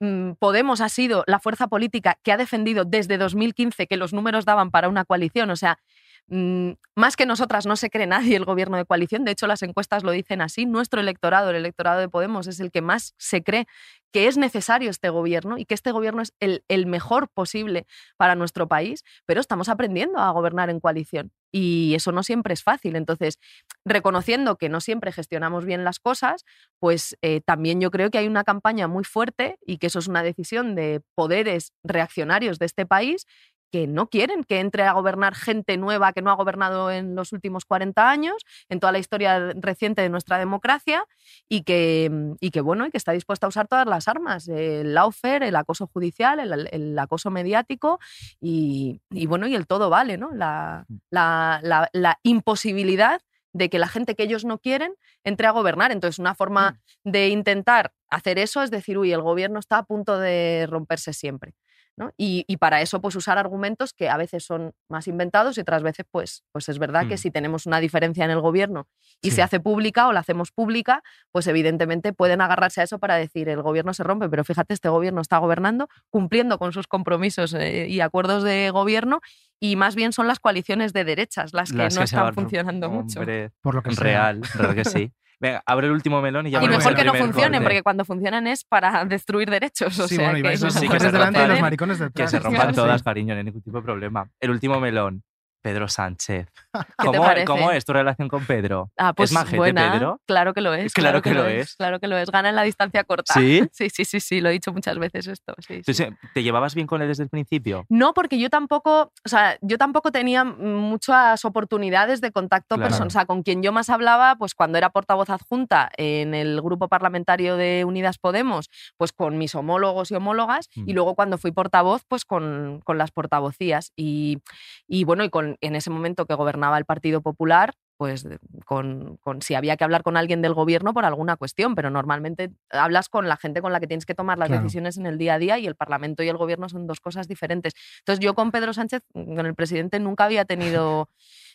[0.00, 4.44] Mm, Podemos ha sido la fuerza política que ha defendido desde 2015 que los números
[4.44, 5.50] daban para una coalición.
[5.50, 5.78] O sea,
[6.28, 9.24] más que nosotras no se cree nadie el gobierno de coalición.
[9.24, 10.66] De hecho, las encuestas lo dicen así.
[10.66, 13.66] Nuestro electorado, el electorado de Podemos, es el que más se cree
[14.12, 17.86] que es necesario este gobierno y que este gobierno es el, el mejor posible
[18.16, 22.62] para nuestro país, pero estamos aprendiendo a gobernar en coalición y eso no siempre es
[22.62, 22.96] fácil.
[22.96, 23.38] Entonces,
[23.84, 26.44] reconociendo que no siempre gestionamos bien las cosas,
[26.78, 30.08] pues eh, también yo creo que hay una campaña muy fuerte y que eso es
[30.08, 33.26] una decisión de poderes reaccionarios de este país
[33.72, 37.32] que no quieren que entre a gobernar gente nueva que no ha gobernado en los
[37.32, 38.36] últimos 40 años,
[38.68, 41.04] en toda la historia reciente de nuestra democracia,
[41.48, 44.48] y que, mm, y que bueno, y que está dispuesta a usar todas las armas,
[44.48, 47.98] el lawfare, el acoso judicial, el, el acoso mediático
[48.40, 50.30] y, y bueno, y el todo vale, ¿no?
[50.32, 53.20] La, la- la- la imposibilidad
[53.52, 55.90] de que la gente que ellos no quieren entre a gobernar.
[55.92, 60.18] Entonces, una forma de intentar hacer eso es decir, uy, el gobierno está a punto
[60.18, 61.54] de romperse siempre.
[61.96, 62.12] ¿No?
[62.16, 65.82] Y, y para eso, pues usar argumentos que a veces son más inventados y otras
[65.82, 67.18] veces, pues, pues es verdad que Mm.
[67.18, 68.86] si tenemos una diferencia en el gobierno
[69.22, 69.36] y Sí.
[69.36, 73.48] se hace pública o la hacemos pública, pues evidentemente pueden agarrarse a eso para decir
[73.48, 77.86] el gobierno se rompe, pero fíjate, este gobierno está gobernando, cumpliendo con sus compromisos eh,
[77.88, 79.20] y acuerdos de gobierno
[79.58, 82.34] y más bien son las coaliciones de derechas las que Las no que están van-
[82.34, 83.20] funcionando mucho.
[83.62, 85.12] Por lo que real, verdad que sí.
[85.38, 87.64] Venga, abre el último melón y ya Y mejor que no funcionen, corte.
[87.64, 89.98] porque cuando funcionan es para destruir derechos.
[90.00, 92.30] O Sí, sea bueno, y que los sí que se delante los maricones detrás.
[92.32, 94.30] Que se rompan todas, cariño, no hay ningún tipo de problema.
[94.40, 95.22] El último melón,
[95.66, 96.46] Pedro Sánchez.
[97.44, 98.92] ¿Cómo, es tu relación con Pedro?
[98.96, 99.90] Ah, pues ¿Es majete, buena.
[99.90, 100.20] Pedro?
[100.24, 100.92] Claro que lo es.
[100.92, 101.74] Claro que lo es.
[101.74, 102.30] Claro que lo es.
[102.30, 103.34] Gana en la distancia corta.
[103.34, 103.62] ¿Sí?
[103.72, 104.40] Sí, sí, sí, sí.
[104.40, 105.54] Lo he dicho muchas veces esto.
[105.58, 105.74] sí, sí.
[105.74, 107.84] Entonces, ¿Te llevabas bien con él desde el principio?
[107.88, 112.88] No, porque yo tampoco, o sea, yo tampoco tenía muchas oportunidades de contacto Claro.
[112.88, 113.08] personal.
[113.08, 116.86] O sea, con quien yo más hablaba, pues cuando era portavoz adjunta en el grupo
[116.88, 120.88] parlamentario de Unidas Podemos, pues con mis homólogos y homólogas, Mm.
[120.88, 123.92] y luego cuando fui portavoz, pues con, con las portavocías.
[123.96, 124.38] Y,
[124.86, 128.28] y bueno, y con, en ese momento que gobernaba el Partido Popular, pues
[128.66, 132.50] con, con- si había que hablar con alguien del gobierno por alguna cuestión, pero normalmente
[132.70, 134.62] hablas con la gente con la que tienes que tomar las Claro.
[134.62, 137.26] decisiones en el día a día y el Parlamento y el gobierno son dos cosas
[137.26, 137.72] diferentes.
[138.00, 141.08] Entonces yo con Pedro Sánchez, con el presidente, nunca había tenido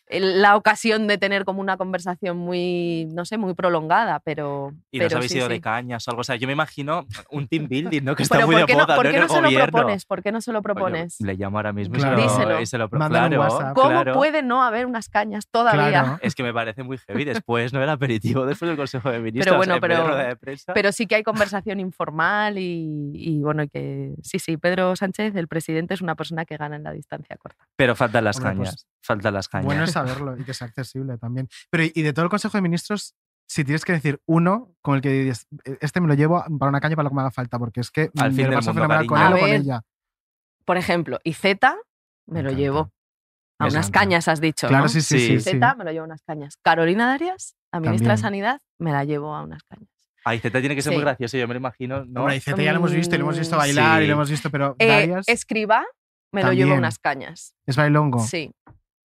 [0.09, 4.73] la ocasión de tener como una conversación muy, no sé, muy prolongada, pero...
[4.91, 5.53] ¿Y pero habéis sí, ido sí.
[5.53, 6.19] de cañas o algo?
[6.21, 8.15] O sea, yo me imagino un team building, ¿no?
[8.17, 9.11] Que está Pero muy ¿por de qué no, moda, ¿por ¿no?
[9.11, 10.05] qué no se lo propones?
[10.05, 11.15] ¿Por qué no se lo Coño, propones?
[11.21, 12.25] le llamo ahora mismo Claro.
[12.25, 13.73] y se lo, y se lo claro, WhatsApp.
[13.73, 14.13] ¿Cómo claro.
[14.13, 15.89] puede no haber unas cañas todavía?
[15.89, 16.19] Claro.
[16.21, 17.23] Es que me parece muy heavy.
[17.23, 17.81] Después, ¿no?
[17.81, 19.45] El aperitivo después del Consejo de Ministros.
[19.45, 20.73] Pero bueno, de pero- de prensa.
[20.73, 25.47] Pero sí que hay conversación informal y, y bueno, que sí, sí, Pedro Sánchez, el
[25.47, 27.65] presidente, es una persona que gana en la distancia corta.
[27.77, 28.87] Pero faltan las pues, cañas.
[29.01, 29.65] faltan las cañas.
[29.65, 29.87] Bueno
[30.23, 31.47] saberlo y que sea accesible también.
[31.69, 33.15] Pero y de todo el Consejo de Ministros,
[33.47, 35.47] si tienes que decir uno con el que dices,
[35.81, 37.91] este me lo llevo para una caña para lo que me haga falta, porque es
[37.91, 39.81] que Al me fin lo del paso fenomenal con él o A con ella.
[40.65, 41.75] Por ejemplo, y Z
[42.27, 42.91] me, Me lo llevo
[43.59, 43.99] a Me unas encanta.
[43.99, 44.67] cañas, has dicho.
[44.67, 44.89] Claro, ¿no?
[44.89, 45.27] sí, sí, Sí.
[45.27, 45.39] sí.
[45.41, 45.49] sí.
[45.51, 46.57] Z me lo llevo a unas cañas.
[46.63, 48.15] Carolina Darias, la ministra También.
[48.15, 49.89] de Sanidad, me la llevo a unas cañas.
[50.23, 50.97] Ay, Z tiene que ser Sí.
[50.97, 52.31] muy gracioso, yo me lo imagino, ¿no?
[52.33, 54.07] Y Zeta ya lo hemos visto y lo hemos visto bailar y sí.
[54.07, 55.83] lo hemos visto, pero Eh, Darias escriba,
[56.31, 56.77] me lo llevo a También.
[56.79, 57.55] unas cañas.
[57.65, 58.19] es bailongo.
[58.19, 58.51] Sí.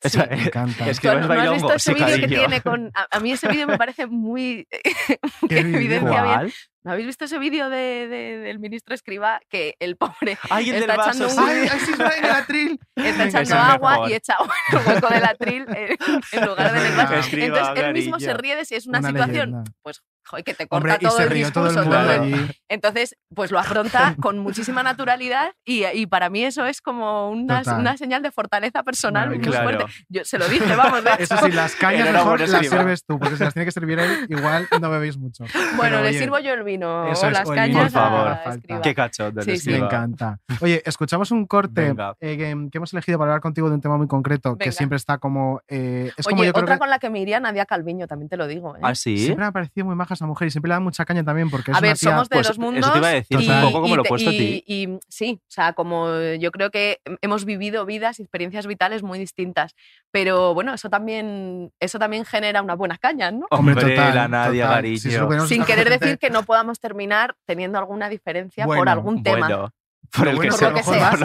[0.09, 0.19] Sí.
[0.31, 0.89] Me encanta.
[0.89, 2.91] Es que ¿Tú no no, has visto ese vídeo que tiene con.?
[2.95, 4.67] A, a mí ese vídeo me parece muy.
[5.49, 6.53] Evidencia bien.
[6.85, 10.81] ¿No habéis visto ese vídeo de, de- del ministro Escriba que el pobre Ay, el
[10.81, 11.41] del está vaso, echando sí.
[11.41, 14.11] un, está echando es agua mejor.
[14.11, 14.37] y echa
[14.71, 15.97] el hueco del atril en,
[16.33, 16.89] en lugar de
[17.45, 19.65] Entonces él mismo se ríe de si es una, Una situación, leyenda.
[19.83, 21.91] pues, joder, que te corta Hombre, y todo se el rió todo el discurso.
[21.99, 22.23] mundo todo.
[22.23, 22.61] allí.
[22.69, 27.63] Entonces, pues lo afronta con muchísima naturalidad y, y para mí eso es como una,
[27.79, 29.41] una señal de fortaleza personal muy.
[29.41, 29.63] Claro.
[29.79, 29.85] fuerte.
[30.09, 33.37] Yo se lo dije, vamos, de Eso sí, las cañas mejor las sirves tú, porque
[33.37, 35.45] si las tiene que servir él, igual no bebéis mucho.
[35.77, 38.29] Bueno, Pero, le oye, sirvo yo el vino eso o es, las cañas por favor,
[38.29, 38.81] a.
[38.83, 39.41] Qué cachondo.
[39.41, 39.71] el Sí, sí.
[39.71, 40.39] Me encanta.
[40.61, 43.97] Oye, escuchamos un corte eh, que, que hemos elegido para hablar contigo de un tema
[43.97, 45.61] muy concreto, que siempre está como...
[45.69, 48.29] eh, es como Oye, creo otra que con la que me iría Nadia Calviño, también
[48.29, 48.77] te lo digo.
[48.77, 48.81] ¿eh?
[48.83, 49.17] ¿Ah, sí?
[49.19, 51.49] siempre me ha parecido muy maja esa mujer y siempre le da mucha caña también
[51.51, 52.11] porque es A ver, una tía...
[52.11, 52.93] somos de Pues dos eso mundos.
[52.93, 54.65] te iba a decir, un poco como lo he puesto a y- ti.
[54.67, 59.19] y sí, o sea, como yo creo que hemos vivido vidas y experiencias vitales muy
[59.19, 59.75] distintas.
[60.11, 63.47] Pero bueno, eso también, eso también genera unas buenas cañas, ¿no?
[63.51, 64.85] Hombre, total, la Nadia total.
[64.99, 65.11] Si
[65.47, 69.47] Sin querer decir que no podamos terminar teniendo alguna diferencia por algún tema.
[69.49, 69.71] Bueno,
[70.07, 70.73] por el que sea.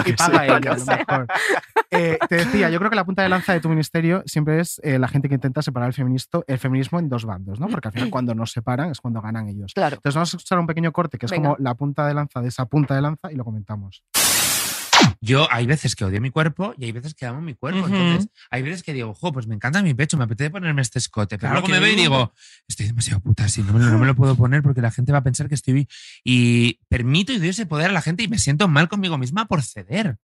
[0.06, 1.28] y paga Lo mejor.
[1.94, 4.80] Eh, te decía, yo creo que la punta de lanza de tu ministerio siempre es
[4.82, 7.68] eh, la gente que intenta separar el, feministo, el feminismo en dos bandos, ¿no?
[7.68, 9.74] Porque al final cuando nos separan es cuando ganan ellos.
[9.74, 9.98] Claro.
[9.98, 11.50] Entonces vamos a escuchar un pequeño corte que es Venga.
[11.50, 14.04] como la punta de lanza de esa punta de lanza y lo comentamos.
[15.22, 17.82] Yo hay veces que odio mi cuerpo y hay veces que amo mi cuerpo.
[17.82, 17.94] Ujú.
[17.96, 21.00] Entonces, hay veces que digo, jo, pues me encanta mi pecho, me apetece ponerme este
[21.00, 21.38] escote.
[21.38, 22.02] Pero Claro, luego me que veo y no.
[22.02, 22.34] digo,
[22.68, 25.12] estoy demasiado puta así, no me, lo, no me lo puedo poner porque la gente
[25.12, 25.88] va a pensar que estoy.
[26.24, 29.46] Y permito y doy ese poder a la gente y me siento mal conmigo misma
[29.46, 30.18] por ceder.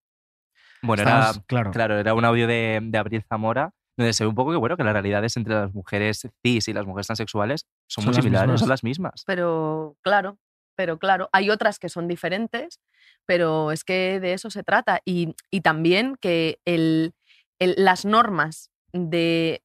[0.82, 1.72] Bueno, era, claro.
[1.72, 4.78] claro, era un audio de, de Abril Zamora donde se ve un poco que, bueno,
[4.78, 8.24] que las realidades entre las mujeres cis y las mujeres transexuales son, Son muy las
[8.24, 8.60] similares, mismas.
[8.60, 9.24] son las mismas.
[9.26, 10.38] Pero claro,
[10.78, 12.80] pero claro, hay otras que son diferentes,
[13.26, 15.02] pero es que de eso se trata.
[15.06, 17.14] Y, y también que el,
[17.60, 19.64] el- las normas de,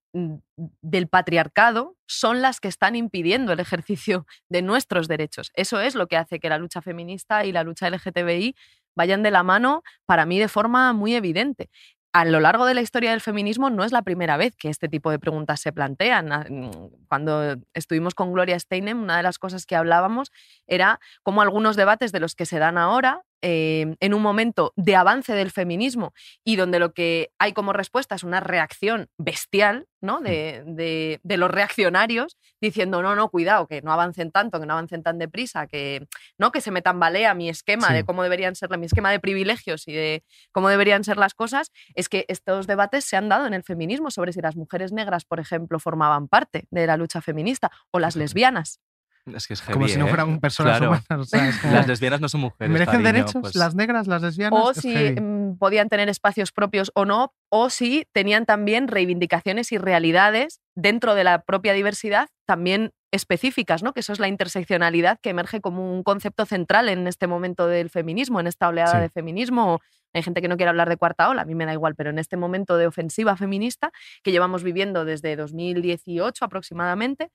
[0.82, 5.50] del patriarcado son las que están impidiendo el ejercicio de nuestros derechos.
[5.54, 8.54] Eso es lo que hace que la lucha feminista y la lucha LGTBI
[8.96, 11.70] vayan de la mano para mí de forma muy evidente.
[12.14, 14.88] A lo largo de la historia del feminismo no es la primera vez que este
[14.88, 16.30] tipo de preguntas se plantean.
[16.32, 16.70] Ah, mm,
[17.08, 20.30] Cuando estuvimos con Gloria Steinem, una de las cosas que hablábamos
[20.66, 24.96] era cómo algunos debates de los que se dan ahora eh, en un momento de
[24.96, 26.12] avance del feminismo
[26.44, 30.20] y donde lo que hay como respuesta es una reacción bestial ¿no?
[30.20, 30.24] Mm.
[30.24, 34.72] de, de- de los reaccionarios diciendo, no, no, cuidado, que no avancen tanto, que no
[34.74, 36.06] avancen tan deprisa, que,
[36.38, 36.50] ¿no?
[36.52, 37.94] que se me tambalea mi esquema Sí.
[37.94, 41.70] de cómo deberían ser, mi esquema de privilegios y de cómo deberían ser las cosas,
[41.94, 45.24] es que estos debates se han dado en el feminismo sobre si las mujeres negras,
[45.24, 48.80] por ejemplo, formaban parte de la lucha feminista o las lesbianas.
[49.26, 50.08] Es que es Como si no ¿eh?
[50.08, 50.92] fueran personas Claro.
[51.08, 51.08] humanas.
[51.10, 52.70] o sea, es como- Las lesbianas no son mujeres.
[52.72, 54.60] ¿Merecen cariño, derechos pues- las negras, las lesbianas?
[54.60, 55.20] o si heavy.
[55.20, 61.14] mm, podían tener espacios propios o no, o si tenían también reivindicaciones y realidades dentro
[61.14, 63.92] de la propia diversidad también específicas, ¿no?
[63.92, 67.90] Que eso es la interseccionalidad que emerge como un concepto central en este momento del
[67.90, 68.98] feminismo, en esta oleada Sí.
[69.02, 69.80] de feminismo.
[70.14, 72.10] Hay gente que no quiere hablar de cuarta ola, a mí me da igual, pero
[72.10, 77.28] en este momento de ofensiva feminista que llevamos viviendo desde 2018 aproximadamente,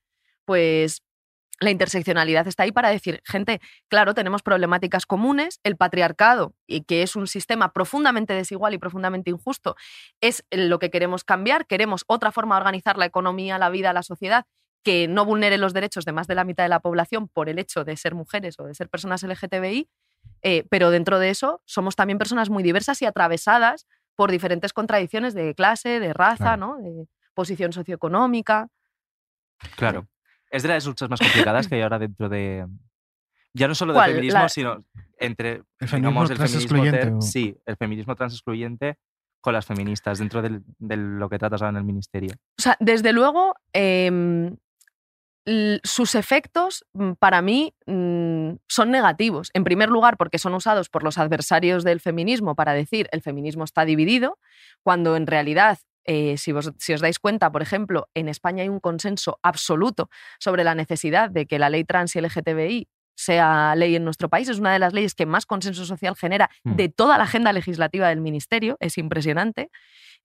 [0.45, 1.01] pues
[1.59, 7.01] la interseccionalidad está ahí para decir, gente, claro, tenemos problemáticas comunes, el patriarcado, y que
[7.01, 9.75] es un sistema profundamente desigual y profundamente injusto,
[10.21, 14.03] es lo que queremos cambiar, queremos otra forma de organizar la economía, la vida, la
[14.03, 14.45] sociedad
[14.83, 17.59] que no vulnere los derechos de más de la mitad de la población por el
[17.59, 19.89] hecho de ser mujeres o de ser personas LGTBI,
[20.43, 25.33] eh, pero dentro de eso somos también personas muy diversas y atravesadas por diferentes contradicciones
[25.33, 26.77] de clase, de raza, Claro.
[26.77, 26.77] ¿no?
[26.77, 28.67] de posición socioeconómica.
[29.75, 30.07] Claro.
[30.49, 32.65] Es de las luchas más complicadas que hay ahora dentro de.
[33.53, 34.83] Ya no solo del feminismo, La- sino
[35.19, 35.63] entre.
[35.79, 38.97] El feminismo digamos, el trans feminismo excluyente, ter- o- Sí, el feminismo trans excluyente
[39.41, 42.33] con las feministas, dentro del- de lo que tratas ahora en el ministerio.
[42.57, 44.55] O sea, desde luego, em,
[45.83, 49.49] sus efectos mm, para mí mm, son negativos.
[49.53, 53.63] En primer lugar, porque son usados por los adversarios del feminismo para decir el feminismo
[53.63, 54.39] está dividido,
[54.83, 58.69] cuando en realidad, eh, si, vos- si os dais cuenta, por ejemplo, en España hay
[58.69, 63.95] un consenso absoluto sobre la necesidad de que la ley trans y LGTBI sea ley
[63.95, 64.47] en nuestro país.
[64.47, 66.75] Es una de las leyes que más consenso social genera Mm.
[66.75, 68.77] de toda la agenda legislativa del ministerio.
[68.79, 69.69] Es impresionante.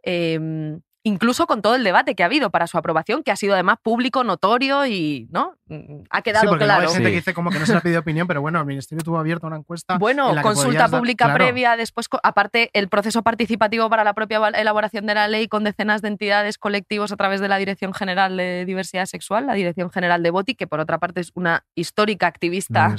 [0.03, 3.55] Em, incluso con todo el debate que ha habido para su aprobación, que ha sido
[3.55, 5.55] además público, notorio y ¿no?
[5.67, 6.88] Mm, ha Sí, quedado porque luego claro.
[6.88, 7.12] hay gente Sí.
[7.12, 9.19] que dice como que no se le ha pedido opinión, pero bueno, el ministerio tuvo
[9.19, 9.99] abierta una encuesta.
[9.99, 14.05] Bueno, en la que consulta dar- pública claro, previa, después, aparte, el proceso participativo para
[14.05, 17.57] la propia elaboración de la ley con decenas de entidades, colectivos a través de la
[17.57, 21.33] Dirección General de Diversidad Sexual, la Dirección General de BOTI, que por otra parte es
[21.35, 22.95] una histórica activista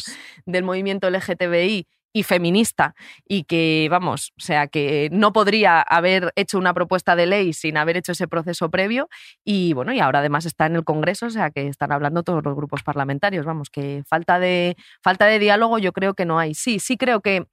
[0.45, 2.95] del movimiento LGTBI y feminista
[3.27, 7.75] y que, vamos, o sea, que no podría haber hecho una propuesta de ley sin
[7.75, 9.09] haber hecho ese proceso previo
[9.43, 12.43] y bueno, y ahora además está en el Congreso, o sea, que están hablando todos
[12.43, 16.53] los grupos parlamentarios, vamos, que falta de falta de diálogo yo creo que no hay.
[16.53, 17.47] Sí, sí creo que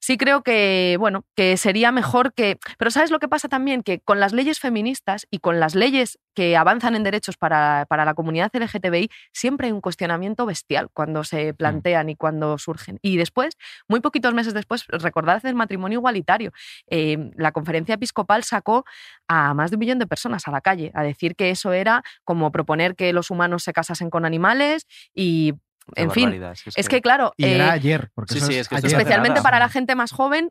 [0.00, 3.82] sí creo que, bueno, que sería mejor que, pero ¿sabes lo que pasa también?
[3.82, 8.04] Que con las leyes feministas y con las leyes que avanzan en derechos para, para
[8.04, 12.98] la comunidad LGTBI, siempre hay un cuestionamiento bestial cuando se plantean y cuando surgen.
[13.02, 13.56] Y después,
[13.88, 16.52] muy poquitos meses después, recordad el matrimonio igualitario.
[16.88, 18.84] Eh, la conferencia episcopal sacó
[19.28, 22.02] a más de un millón de personas a la calle a decir que eso era
[22.24, 25.54] como proponer que los humanos se casasen con animales y,
[25.96, 26.42] en fin,
[26.76, 28.90] es que claro, Y era eh, ayer, porque sí, sí, es, que ayer.
[28.90, 30.50] especialmente para la gente más joven,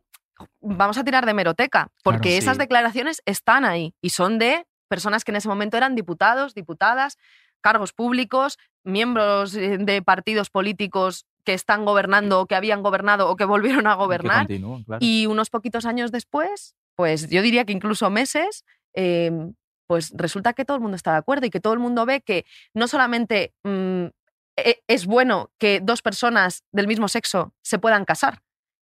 [0.60, 2.38] vamos a tirar de meroteca, porque Claro.
[2.38, 2.60] esas Sí.
[2.60, 7.16] declaraciones están ahí y son de personas que en ese momento eran diputados, diputadas,
[7.62, 13.36] cargos públicos, miembros eh, de partidos políticos que están gobernando o que habían gobernado o
[13.36, 14.46] que volvieron a gobernar.
[14.46, 14.98] claro.
[15.00, 19.30] Y unos poquitos años después, pues yo diría que incluso meses, eh,
[19.86, 22.20] pues resulta que todo el mundo está de acuerdo y que todo el mundo ve
[22.20, 24.04] que no solamente mm,
[24.56, 28.42] e- es bueno que dos personas del mismo sexo se puedan casar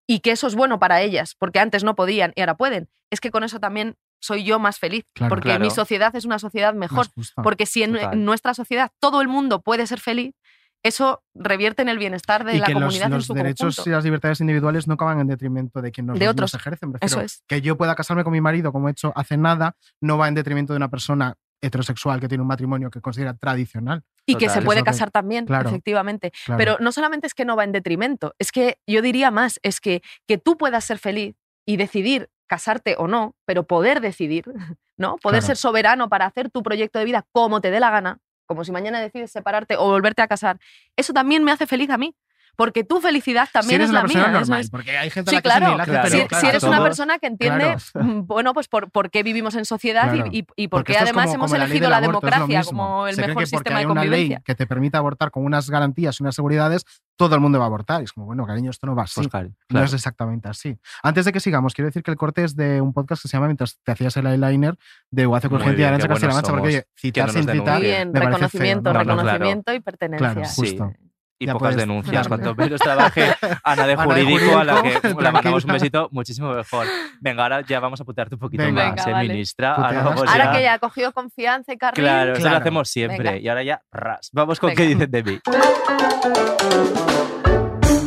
[0.07, 3.21] y que eso es bueno para ellas, porque antes no podían y ahora pueden, es
[3.21, 5.31] que con eso también soy yo más feliz, Claro.
[5.31, 7.07] porque mi sociedad es una sociedad mejor,
[7.43, 8.13] porque si en, Total.
[8.13, 10.35] en nuestra sociedad todo el mundo puede ser feliz,
[10.83, 13.77] eso revierte en el bienestar de y la que los, comunidad en los su derechos
[13.77, 13.91] conjunto.
[13.91, 16.55] y las libertades individuales no acaban en detrimento de quien los, De los otros.
[16.55, 16.93] ejercen.
[17.01, 17.43] Eso es.
[17.47, 20.35] Que yo pueda casarme con mi marido, como he hecho hace nada, no va en
[20.35, 24.03] detrimento de una persona heterosexual que tiene un matrimonio que considera tradicional.
[24.27, 26.33] Y que se puede que- casar también, claro, efectivamente.
[26.47, 26.59] Claro.
[26.59, 29.81] Pero no solamente es que no va en detrimento, es que yo diría más, es
[29.81, 31.35] que que tú puedas ser feliz
[31.67, 34.45] y decidir casarte o no, pero poder decidir,
[34.97, 35.17] ¿no?
[35.19, 35.47] Poder Claro.
[35.49, 38.19] ser soberano para hacer tu proyecto de vida como te dé la gana,
[38.51, 40.59] como si mañana decides separarte o volverte a casar,
[40.97, 42.17] eso también me hace feliz a mí,
[42.61, 44.21] porque tu felicidad si también eres es una la mía.
[44.21, 45.49] eso normal, es- porque hay gente a Sí, la que
[45.91, 49.65] claro, si, eres una persona que entiende, mm, bueno, pues por, por qué vivimos en
[49.65, 50.31] sociedad y- Claro.
[50.31, 53.23] y, y por Porque qué además como- hemos como elegido la democracia como el Se
[53.23, 54.37] cree mejor que sistema hay de una convivencia.
[54.37, 56.85] ley que te permite abortar con unas garantías y unas seguridades,
[57.17, 58.03] todo el mundo va a abortar.
[58.03, 59.15] Y es como, bueno, cariño, esto no va así.
[59.21, 60.77] Pues, claro, No es exactamente así.
[61.03, 63.37] Antes de que sigamos, quiero decir que el corte es de un podcast que se
[63.39, 64.77] llama Mientras te hacías el eyeliner
[65.11, 69.73] de Guace y bien, Arancha Castilla-La Mancha, porque oye, citar sin citar bien, reconocimiento, reconocimiento
[69.73, 70.33] y pertenencia.
[70.35, 70.61] Claro, Sí.
[70.61, 70.93] justo.
[71.41, 72.29] Y Ya pocas puedes denuncias.
[72.29, 72.29] darle.
[72.45, 73.23] Cuanto menos trabaje
[73.65, 76.87] Ana de Ana de jurídico, a la que jurídico, le mandamos un besito muchísimo mejor.
[77.21, 78.85] Venga, ahora ya vamos a putearte un poquito Venga.
[78.89, 79.29] más, Venga, ¿eh, vale.
[79.29, 79.73] ministra.
[79.75, 82.05] Ahora, vamos Ahora ya- que ya ha cogido confianza y carril.
[82.05, 82.57] Claro, eso lo Claro.
[82.59, 83.19] hacemos siempre.
[83.19, 83.37] Venga.
[83.39, 84.31] Y ahora ya, ras.
[84.33, 84.83] Vamos con Venga.
[84.83, 85.41] qué dicen de mí.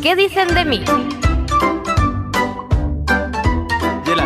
[0.02, 0.84] ¿Qué dicen de mí?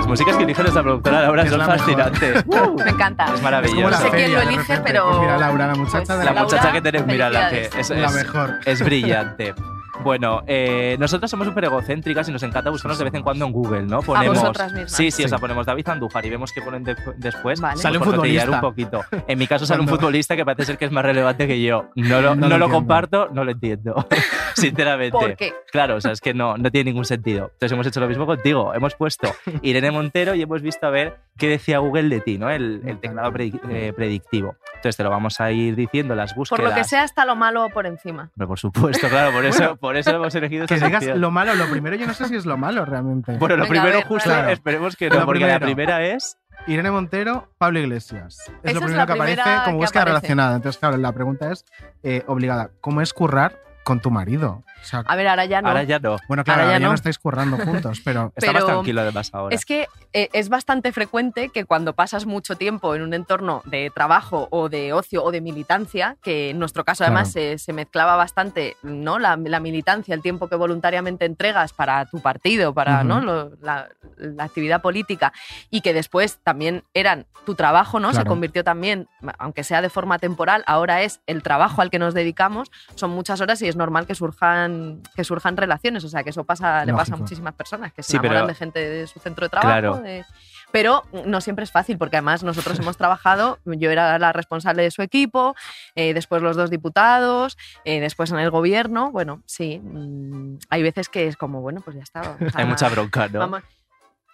[0.08, 2.46] Músicas que elige nuestra productora Laura Es son la fascinantes.
[2.86, 3.24] Me encanta.
[3.26, 3.89] Es Es como maravilloso.
[3.89, 6.24] la No sé quién lo elige, pero- Pues mira, Laura, la muchacha Pues de La
[6.26, 8.56] Laura, muchacha que tenemos, mira, la que es, la es- mejor.
[8.65, 9.54] es brillante.
[10.04, 13.52] Bueno, eh, nosotras somos súper egocéntricas y nos encanta buscarnos de vez en cuando en
[13.52, 14.02] Google, ¿no?
[14.04, 14.91] Ponemos, vosotras mismas.
[14.91, 15.30] Sí, sí, o Sí.
[15.30, 17.60] sea, ponemos David Andújar y vemos que ponen de- después.
[17.60, 17.74] Vale.
[17.74, 18.52] pues, Sale un futbolista.
[18.52, 19.02] un poquito.
[19.28, 21.89] En mi caso sale un futbolista que parece ser que es más relevante que yo.
[21.96, 24.08] No lo, No no lo lo comparto, no lo entiendo.
[24.62, 25.12] Sinceramente.
[25.17, 25.54] ¿Por qué?
[25.72, 27.46] Claro, o sea, es que no, no tiene ningún sentido.
[27.54, 28.74] Entonces hemos hecho lo mismo contigo.
[28.74, 32.50] Hemos puesto Irene Montero y hemos visto a ver qué decía Google de ti, ¿no?
[32.50, 34.56] El, el teclado predic- eh, predictivo.
[34.76, 36.63] Entonces te lo vamos a ir diciendo las Por búsquedas.
[36.70, 38.30] lo que sea, está lo malo por encima.
[38.36, 41.22] Hombre, por supuesto, claro, por eso, por eso hemos elegido Que digas sección.
[41.22, 43.38] lo malo, lo primero yo no sé si es lo malo realmente.
[43.38, 44.50] Bueno, lo Venga, primero ver, justo, claro.
[44.50, 45.65] esperemos que no, Lo porque la primero.
[45.65, 46.38] primera es...
[46.65, 48.39] Irene Montero, Pablo Iglesias.
[48.63, 50.56] Es Esa lo primero que aparece como que búsqueda relacionada.
[50.56, 51.63] Entonces, claro, la pregunta es
[52.04, 52.72] eh, obligada.
[52.82, 54.65] ¿Cómo es currar con tu marido?
[54.82, 55.68] O sea, A ver, ahora ya no.
[55.70, 56.18] Ahora ya no.
[56.28, 56.96] bueno, claro, ahora ya ahora ya no no.
[56.96, 59.56] estáis currando juntos, pero Está más tranquilo además ahora.
[59.56, 63.92] Es que eh, es bastante frecuente que cuando pasas mucho tiempo en un entorno de
[63.94, 68.16] trabajo o de ocio o de militancia, que en nuestro caso además se, se mezclaba
[68.16, 69.20] bastante ¿no?
[69.20, 73.04] la, la militancia, el tiempo que voluntariamente entregas para tu partido, para.
[73.04, 73.22] ¿no?
[73.22, 75.32] Lo- la, la actividad política,
[75.70, 78.13] y que después también eran tu trabajo, ¿no?
[78.13, 82.13] Se convirtió también, aunque sea de forma temporal, ahora es el trabajo al que nos
[82.13, 84.66] dedicamos, son muchas horas y es normal que surjan,
[85.15, 88.12] que surjan relaciones, o sea que eso pasa, le pasa a muchísimas personas que se
[88.13, 89.69] Sí, pero- enamoran de gente de su centro de trabajo.
[89.69, 89.97] Claro.
[89.97, 90.25] de-
[90.69, 94.91] pero no siempre es fácil, porque además nosotros hemos trabajado, yo era la responsable de
[94.91, 95.56] su equipo,
[95.95, 99.10] eh, después los dos diputados, eh, después en el gobierno.
[99.12, 102.36] Bueno, sí, mm, hay veces que es como, bueno, pues ya está.
[102.62, 103.39] Hay mucha bronca, ¿no?
[103.39, 103.63] vamos-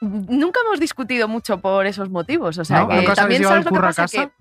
[0.02, 2.58] Nunca hemos discutido mucho por esos motivos.
[2.58, 2.88] O sea, ¿No?
[2.90, 4.32] que ¿Nunca os habéis también sabes lo que pasa que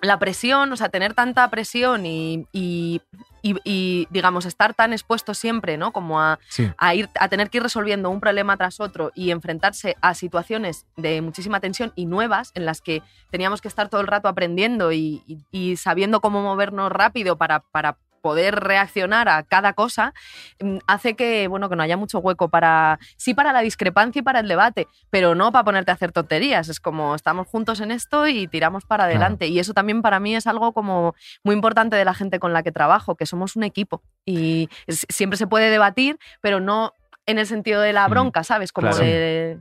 [0.00, 3.00] la presión, o sea, tener tanta presión y, y-
[3.44, 5.92] y- y, digamos, estar tan expuesto siempre, ¿no?
[5.92, 6.70] Como a, sí.
[6.78, 10.86] a, ir, a tener que ir resolviendo un problema tras otro y enfrentarse a situaciones
[10.96, 14.92] de muchísima tensión y nuevas en las que teníamos que estar todo el rato aprendiendo
[14.92, 20.14] y, y- y sabiendo cómo movernos rápido para, para poder reaccionar a cada cosa,
[20.58, 24.22] mm, hace que, bueno, que no haya mucho hueco para, sí para la discrepancia y
[24.22, 26.70] para el debate, pero no para ponerte a hacer tonterías.
[26.70, 29.16] Es como estamos juntos en esto y tiramos para Claro.
[29.16, 29.46] adelante.
[29.48, 32.62] Y eso también para mí es algo como muy importante de la gente con la
[32.62, 34.02] que trabajo, que somos un equipo.
[34.24, 36.94] Y siempre se puede debatir, pero no
[37.26, 38.72] en el sentido de la Mm, bronca, ¿sabes?
[38.72, 39.04] Como claro.
[39.04, 39.58] de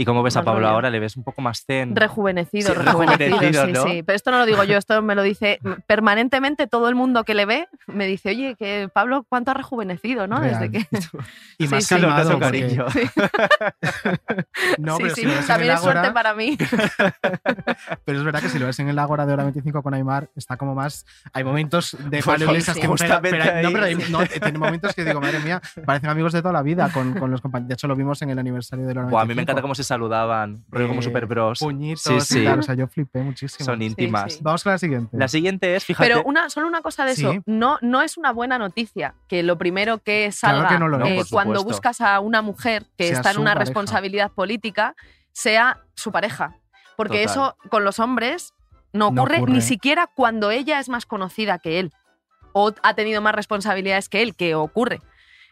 [0.00, 0.88] ¿Y cómo ves a Pablo ahora?
[0.88, 1.94] ¿Le ves un poco más zen?
[1.94, 3.82] rejuvenecido, Sí, rejuvenecido, rejuvenecido, sí, ¿no?
[3.84, 4.02] sí.
[4.02, 7.34] Pero esto no lo digo yo, esto me lo dice permanentemente todo el mundo que
[7.34, 10.40] le ve, me dice, oye, que Pablo, ¿cuánto ha rejuvenecido, no?
[10.40, 10.70] Desde Real.
[10.70, 10.86] que...
[11.58, 11.94] Y más sí.
[11.96, 12.38] calmado.
[12.38, 12.86] Cariño.
[14.78, 16.56] No, sí, pero sí, si lo ves también es suerte Ágora- para mí.
[18.04, 20.30] Pero es verdad que si lo ves en el Ágora de hora 25 con Aymar,
[20.36, 21.04] está como más.
[21.32, 22.80] Hay momentos de Pues Pablo Iglesias sí.
[22.80, 22.88] que.
[22.88, 26.40] Pero, pero no, pero hay, no, tiene momentos que digo, madre mía, parecen amigos de
[26.42, 27.68] toda la vida con, con los compañeros.
[27.68, 29.10] De hecho, lo vimos en el aniversario de hora 25.
[29.16, 31.58] Buah, a mí me encanta cómo se saludaban, rollo como Eh, super bros.
[31.60, 32.40] Puñitos Sí, sí.
[32.40, 32.60] y tal.
[32.60, 33.64] O sea, yo flipé muchísimo.
[33.64, 34.32] Son íntimas.
[34.34, 34.40] sí.
[34.42, 35.16] Vamos con la siguiente.
[35.16, 38.32] La siguiente es, fíjate, Pero una, solo una cosa de eso, no, no es una
[38.32, 41.10] buena noticia que lo primero que salga que no lo es.
[41.10, 43.64] eh, No, cuando buscas a una mujer que Sea está en una pareja.
[43.66, 44.94] responsabilidad política
[45.32, 46.56] sea su pareja.
[46.96, 47.30] Porque Total.
[47.30, 48.54] eso con los hombres
[48.92, 49.52] no No ocurre, ocurre.
[49.52, 51.92] ni siquiera cuando ella es más conocida que él
[52.52, 55.00] o ha tenido más responsabilidades que él, que ocurre.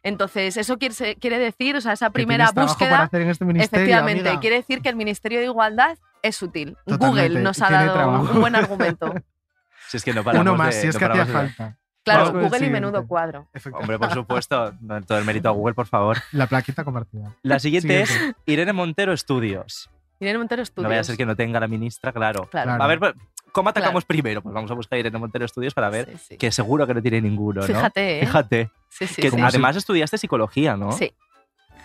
[0.08, 4.40] Entonces, eso quiere, decir, o sea, esa primera búsqueda, hacer en este ministerio, efectivamente, amiga.
[4.40, 6.76] quiere decir que el Ministerio de Igualdad es útil.
[6.86, 8.32] Totalmente, Google nos ha dado trabajo.
[8.32, 9.14] un buen argumento.
[9.88, 11.78] si es que no Uno más, de- si es no que hacía falta.
[12.04, 13.48] Claro, el Google y menudo cuadro.
[13.72, 14.72] Hombre, por supuesto,
[15.06, 16.16] todo el mérito a Google, por favor.
[16.32, 17.34] La plaquita compartida.
[17.42, 18.18] La siguiente es.
[18.46, 19.90] Irene Montero Estudios.
[20.18, 20.84] Irene Montero Estudios.
[20.84, 22.48] No vaya a ser que no tenga la ministra, claro.
[22.50, 22.68] Claro.
[22.70, 22.82] Claro.
[22.82, 23.14] A ver, pues,
[23.52, 24.42] ¿cómo atacamos primero?
[24.42, 26.36] Pues vamos a buscar a Irene Montero Estudios para ver Sí, sí.
[26.36, 27.66] que seguro que no tiene ninguno, ¿no?
[27.66, 28.26] Fíjate, ¿eh?
[28.26, 28.70] Fíjate.
[28.88, 29.36] Sí, sí, que sí.
[29.40, 30.92] además estudiaste psicología, ¿no?
[30.92, 31.12] Sí.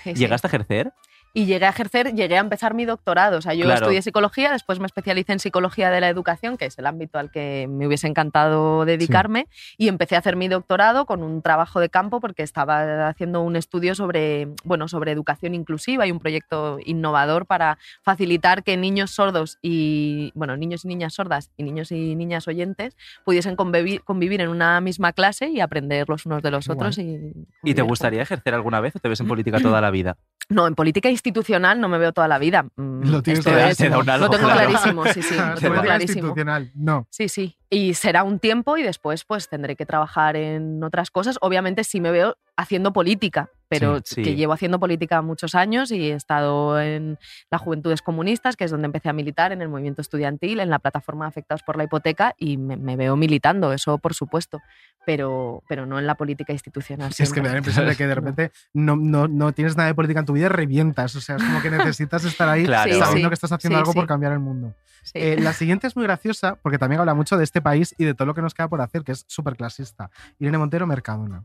[0.04, 0.13] Sí, sí.
[0.15, 0.93] ¿Llegaste a ejercer?
[1.36, 3.39] Y llegué a ejercer, llegué a empezar mi doctorado.
[3.39, 3.80] O sea, yo Claro.
[3.86, 7.32] estudié psicología, después me especialicé en psicología de la educación, que es el ámbito al
[7.32, 11.89] que me hubiese encantado dedicarme, y empecé a hacer mi doctorado con un trabajo de
[11.89, 17.48] campo porque estaba haciendo un estudio sobre, bueno, sobre educación inclusiva y un proyecto innovador
[17.48, 22.48] para facilitar que niños sordos y, bueno, niños y niñas sordas y niños y niñas
[22.48, 27.00] oyentes pudiesen convivir, convivir en una misma clase y aprender los unos de los otros.
[27.00, 30.15] Y, ¿Y te gustaría ejercer alguna vez o te ves en política toda la vida?
[30.50, 32.63] no, en política institucional no me veo toda la vida.
[32.76, 33.88] Mm, Lo tienes esto es- clarísimo.
[33.88, 34.69] Te da un algo, Lo tengo claro.
[34.69, 35.36] clarísimo, sí, sí.
[35.38, 36.19] Lo tengo clarísimo.
[36.28, 37.08] institucional, no.
[37.10, 37.58] Sí, sí.
[37.74, 41.38] Y será un tiempo y después pues tendré que trabajar en otras cosas.
[41.42, 44.21] Obviamente sí me veo haciendo política, pero Sí, sí.
[44.24, 47.17] que llevo haciendo política muchos años y he estado en
[47.50, 50.78] las Juventudes Comunistas, que es donde empecé a militar, en el movimiento estudiantil, en la
[50.78, 54.62] plataforma de Afectados por la Hipoteca y me, me veo militando, eso por supuesto,
[55.04, 57.12] pero, pero no en la política institucional.
[57.17, 59.88] Es que me da la impresión de que de repente no, no, no tienes nada
[59.88, 61.15] de política en tu vida y revientas.
[61.15, 62.94] O sea, es como que necesitas estar ahí Claro.
[62.94, 63.30] Sí, sabiendo sí.
[63.30, 64.08] que estás haciendo Sí, algo por sí.
[64.08, 64.76] cambiar el mundo.
[65.02, 65.12] Sí.
[65.15, 68.14] Eh, la siguiente es muy graciosa porque también habla mucho de este país y de
[68.14, 70.10] todo lo que nos queda por hacer, que es súper clasista.
[70.40, 71.44] Irene Montero, Mercadona.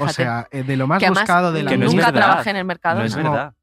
[0.00, 2.56] O sea, eh, de lo más que buscado de la Que no nunca trabajé en
[2.56, 3.00] el mercado.
[3.00, 3.16] No es.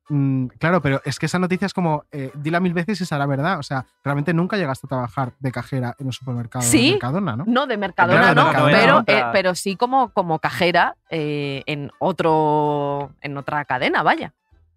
[0.08, 3.26] Mm, claro, pero es que esa noticia es como, eh, dila mil veces y será
[3.26, 3.58] verdad.
[3.58, 6.86] O sea, realmente nunca llegaste a trabajar de cajera en un supermercado Sí.
[6.86, 7.43] de Mercadona, ¿no?
[7.48, 11.64] No, de Mercadona Claro, de no, Mercadona pero, eh, pero sí como, como cajera eh,
[11.66, 14.34] en, otro, en otra cadena, vaya.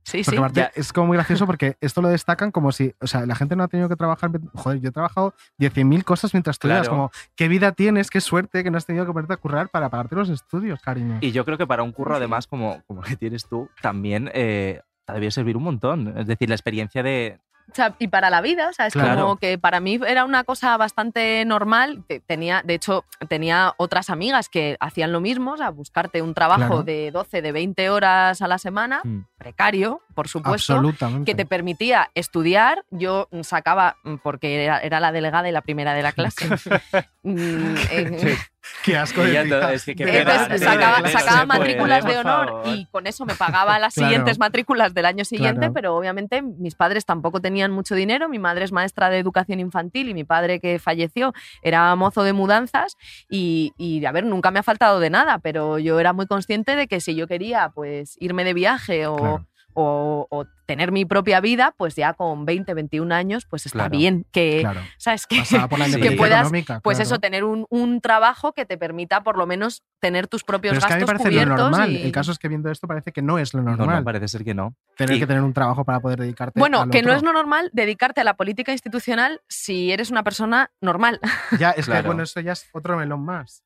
[0.08, 0.42] Sí, Porque sí.
[0.42, 3.56] aparte es como muy gracioso porque esto lo destacan como si, o sea, la gente
[3.56, 4.30] no ha tenido que trabajar.
[4.54, 6.88] Joder, yo he trabajado 10.000 cosas mientras estudias.
[6.88, 6.90] Claro.
[6.90, 9.90] Como, qué vida tienes, qué suerte que no has tenido que ponerte a currar para
[9.90, 11.18] pagarte los estudios, cariño.
[11.20, 14.80] Y yo creo que para un curro, además, como, como que tienes tú, también eh,
[15.04, 16.16] te debió servir un montón.
[16.16, 17.38] Es decir, la experiencia de.
[17.70, 19.20] O sea, y para la vida, o sea, es Claro.
[19.20, 22.02] como que para mí era una cosa bastante normal.
[22.08, 26.32] Te- Tenía, de hecho, tenía otras amigas que hacían lo mismo, o sea, buscarte un
[26.34, 26.82] trabajo Claro.
[26.82, 29.20] de 12, de 20 horas a la semana, Mm.
[29.36, 30.72] precario, por supuesto.
[30.72, 31.30] Absolutamente.
[31.30, 32.84] que te permitía estudiar.
[32.90, 36.46] Yo sacaba, mm, porque era, era la delegada y la primera de la clase.
[37.22, 38.38] mm, en-
[38.84, 42.18] Qué asco de todo- es que qué pena, entonces sacaba, sacaba se puede, matrículas de
[42.18, 44.08] honor y con eso me pagaba las Claro.
[44.08, 45.72] siguientes matrículas del año siguiente, Claro.
[45.72, 48.28] pero obviamente mis padres tampoco tenían mucho dinero.
[48.28, 51.32] Mi madre es maestra de educación infantil y mi padre que falleció
[51.62, 52.96] era mozo de mudanzas
[53.30, 56.76] y, y, a ver, nunca me ha faltado de nada, pero yo era muy consciente
[56.76, 59.46] de que si yo quería pues irme de viaje o, Claro.
[59.74, 63.90] o- o tener mi propia vida, pues ya con 20, 21 años, pues está Claro.
[63.96, 64.80] bien que, Claro.
[64.98, 65.26] ¿sabes?
[65.26, 66.80] Que, por la que puedas, económica.
[66.80, 67.08] pues claro.
[67.08, 70.80] eso, tener un, un trabajo que te permita por lo menos tener tus propios Pero
[70.80, 71.70] es que a mí me gastos parece lo cubiertos.
[71.70, 71.90] normal.
[71.92, 73.96] y- El caso es que viendo esto parece que no es lo No, normal.
[74.00, 74.74] no, parece ser que no.
[74.98, 77.22] Tener Y- que tener un trabajo para poder dedicarte a Bueno, lo que no es
[77.22, 81.18] lo normal dedicarte a la política institucional si eres una persona normal.
[81.58, 82.08] Ya, es que Claro.
[82.08, 83.64] bueno, eso ya es otro melón más.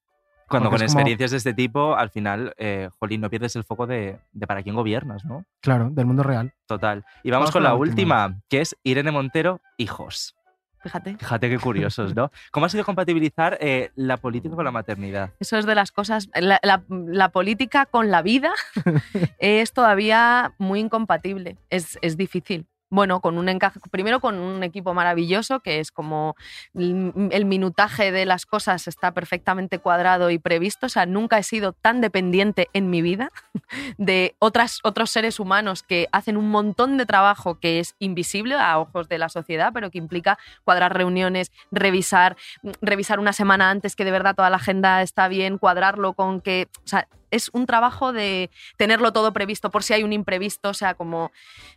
[0.53, 3.57] Cuando Porque con es como- experiencias de este tipo, al final, eh, jolín, no pierdes
[3.57, 5.45] el foco de, de para quién gobiernas, ¿no?
[5.61, 6.53] Claro, del mundo real.
[6.67, 7.05] Total.
[7.25, 10.37] Y vamos, con la última, que es Irene Montero, hijos.
[10.83, 11.17] Fíjate.
[11.17, 12.33] Fíjate qué curiosos, ¿no?
[12.51, 15.31] ¿Cómo ha sido compatibilizar eh, la política con la maternidad?
[15.39, 16.29] Eso es de las cosas.
[16.35, 18.53] La, la- la política con la vida
[19.39, 21.57] es todavía muy incompatible.
[21.71, 22.67] Es, es difícil.
[22.93, 26.37] Bueno, con un encaje, primero con un equipo maravilloso, que es como
[26.75, 30.85] el minutaje de las cosas está perfectamente cuadrado y previsto.
[30.85, 33.31] O sea, nunca he sido tan dependiente en mi vida
[33.97, 38.79] de otras, otros seres humanos que hacen un montón de trabajo que es invisible a
[38.79, 42.37] ojos de la sociedad, pero que implica cuadrar reuniones, revisar,
[42.83, 46.69] revisar una semana antes que de verdad toda la agenda está bien, cuadrarlo con que.
[46.85, 50.75] O sea, es un trabajo de tenerlo todo previsto por si hay un imprevisto, o
[50.75, 51.33] sea, como,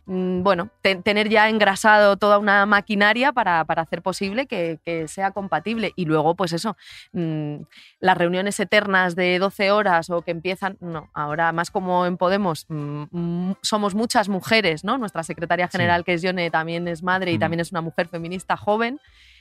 [0.06, 5.08] mm, bueno, te- tener ya engrasado toda una maquinaria para, para hacer posible que, que
[5.08, 5.92] sea compatible.
[5.96, 6.76] Y luego, pues eso,
[7.12, 7.56] mm,
[7.98, 12.66] las reuniones eternas de 12 horas o que empiezan, no, ahora más como en Podemos,
[12.68, 14.98] mm, somos muchas mujeres, ¿no?
[14.98, 17.40] Nuestra secretaria general, que es Yone, también es madre y Mm.
[17.40, 19.00] también es una mujer feminista joven.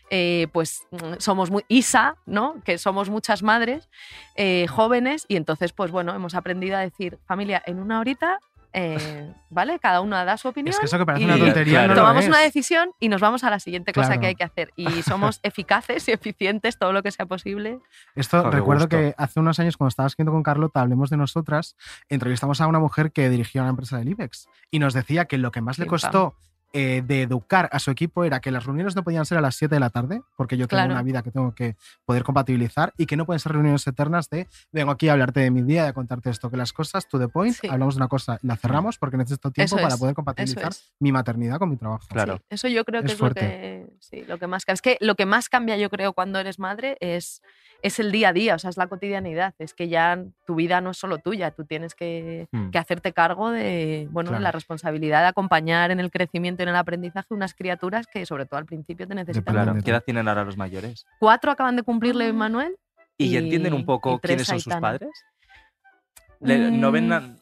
[0.10, 0.86] Eh, pues
[1.20, 2.62] somos muy Isa, ¿no?
[2.64, 3.89] Que somos muchas madres
[4.36, 8.39] eh, jóvenes y entonces, pues bueno, hemos aprendido a decir, familia, en una horita,
[8.78, 9.80] eh, ¿vale?
[9.80, 10.74] Cada una da su opinión.
[10.74, 11.95] Es que eso que parece y una tontería Claro.
[11.95, 14.22] tomamos una decisión y nos vamos a la siguiente cosa Claro.
[14.22, 14.74] que hay que hacer.
[14.76, 17.80] Y somos eficaces y eficientes todo lo que sea posible.
[18.16, 18.97] Esto recuerdo gusto.
[18.97, 21.78] que hace unos años cuando estabas escribiendo con Carlota, hablemos de nosotras,
[22.10, 25.51] entrevistamos a una mujer que dirigía una empresa del IBEX y nos decía que lo
[25.51, 26.36] que más le costó
[26.78, 29.55] eh, de educar a su equipo era que las reuniones no podían ser a las
[29.55, 30.91] 7 de la tarde, porque yo tengo Claro.
[30.93, 34.47] una vida que tengo que poder compatibilizar y que no pueden ser reuniones eternas de
[34.73, 37.30] vengo aquí a hablarte de mi día, de contarte esto, que las cosas, to the
[37.30, 37.67] point, Sí.
[37.67, 40.71] hablamos de una cosa y la cerramos porque necesito tiempo Eso para es, poder compatibilizar
[40.71, 40.93] es.
[40.99, 42.05] mi maternidad con mi trabajo.
[42.09, 42.38] Claro.
[42.38, 43.41] Sí, eso yo creo que Es es, fuerte.
[43.41, 46.39] lo que sí, lo que más es que lo que más cambia yo creo cuando
[46.39, 47.41] eres madre es
[47.82, 50.82] es el día a día, o sea, es la cotidianidad, es que ya tu vida
[50.82, 52.71] no es solo tuya, tú tienes que, Mm.
[52.71, 54.43] que hacerte cargo de, bueno, de Claro.
[54.43, 58.57] la responsabilidad de acompañar en el crecimiento en el aprendizaje unas criaturas que sobre todo
[58.57, 59.53] al principio te necesitan.
[59.53, 59.76] Claro.
[59.84, 61.05] ¿Qué edad tienen ahora los mayores?
[61.20, 62.76] Cuatro acaban de cumplirle Manuel.
[63.18, 64.82] ¿Y, ya entienden un poco tres quiénes son sus Aitana.
[64.82, 65.09] padres?
[66.41, 67.09] Le- ¿No ven Mm.
[67.09, 67.36] na-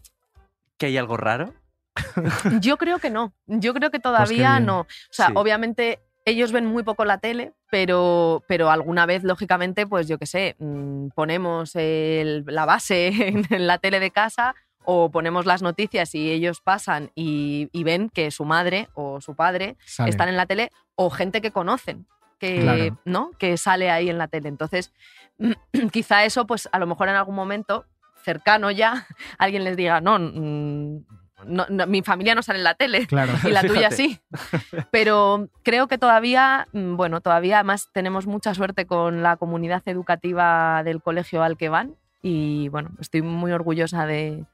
[0.78, 1.54] que hay algo raro?
[2.62, 3.34] Yo creo que no.
[3.48, 4.66] Yo creo que Pues todavía bien.
[4.66, 4.82] no.
[4.82, 5.34] O sea, Sí.
[5.36, 10.26] obviamente ellos ven muy poco la tele, pero, pero alguna vez, lógicamente, pues yo qué
[10.26, 14.56] sé, mm, ponemos el- la base en, en la tele de casa
[14.86, 19.36] o ponemos las noticias y ellos pasan y, y ven que su madre o su
[19.36, 20.10] padre Sale.
[20.10, 22.06] están en la tele o gente que conocen.
[22.40, 23.00] que, Claro.
[23.06, 23.32] ¿no?
[23.40, 24.50] que sale ahí en la tele.
[24.50, 24.92] Entonces,
[25.92, 27.86] quizá eso, pues a lo mejor en algún momento
[28.24, 29.08] cercano ya,
[29.38, 31.06] alguien les diga, no, mm,
[31.46, 33.34] no, no, mi familia no sale en la tele Claro.
[33.44, 34.20] y la tuya sí.
[34.92, 40.84] Pero creo que todavía, mm, bueno, todavía además tenemos mucha suerte con la comunidad educativa
[40.84, 44.46] del colegio al que van y bueno, estoy muy orgullosa de,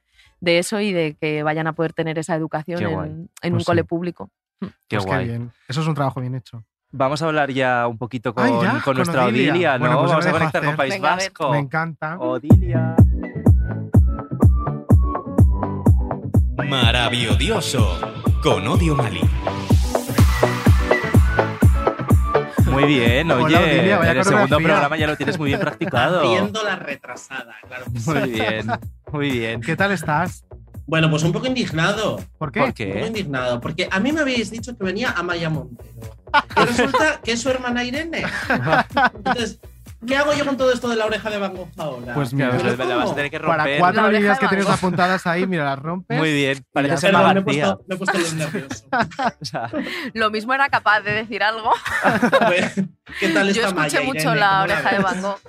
[0.41, 3.09] de eso y de que vayan a poder tener esa educación Qué guay.
[3.09, 3.65] en, en Pues un sí.
[3.65, 4.29] cole público.
[4.59, 5.27] Qué Pues guay.
[5.27, 5.51] bien.
[5.67, 6.63] Eso es un trabajo bien hecho.
[6.91, 9.51] Vamos a hablar ya un poquito con, Ay, ya, con con nuestra Odilia.
[9.51, 9.79] Odilia, ¿no?
[9.79, 10.75] Bueno, pues Vamos a conectar con.
[10.75, 11.15] País Venga.
[11.15, 11.51] Vasco.
[11.51, 12.17] Me encanta.
[12.19, 12.95] Odilia.
[16.67, 17.99] Maravilloso
[18.41, 19.21] con Odio Mali.
[22.71, 23.57] Muy bien, Hola, oye.
[23.57, 26.21] Odilia, en el segundo programa ya lo tienes muy bien practicado.
[26.21, 27.85] Haciendo la retrasada, claro.
[28.05, 28.67] Muy bien,
[29.11, 29.61] muy bien.
[29.61, 30.45] ¿Qué tal estás?
[30.85, 32.19] Bueno, pues un poco indignado.
[32.37, 32.59] ¿Por qué?
[32.61, 33.05] ¿Por Un poco qué?
[33.07, 33.61] indignado.
[33.61, 35.89] Porque a mí me habéis dicho que venía Amaya Montero.
[36.57, 38.23] Y resulta que es su hermana Irene.
[39.15, 39.59] Entonces,
[40.07, 42.13] ¿qué hago yo con todo esto de la oreja de Van Gogh ahora?
[42.15, 43.79] Pues mira, la ¿Pero la vas a tener que Para romper.
[43.79, 46.17] cuatro La oreja líneas que tienes apuntadas ahí, mira, las rompes.
[46.17, 47.75] Muy bien, parece ser Perdón, me he, García.
[47.75, 48.85] puesto, me he puesto los nerviosos.
[49.41, 49.69] O sea,
[50.13, 51.71] Lo mismo era capaz de decir algo.
[53.19, 54.39] ¿Qué tal Yo escuché Maya, mucho Irene?
[54.39, 54.99] la ¿Cómo oreja de?
[55.03, 55.39] Van Gogh.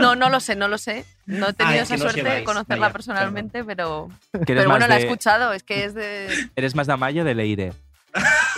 [0.00, 1.04] No, no lo sé, no lo sé.
[1.26, 4.08] No he tenido Ah, es esa suerte de conocerla personalmente, pero,
[4.46, 5.52] pero bueno, la he escuchado.
[5.52, 6.28] Es que es de.
[6.56, 7.72] Eres más de Amayo o de Leire.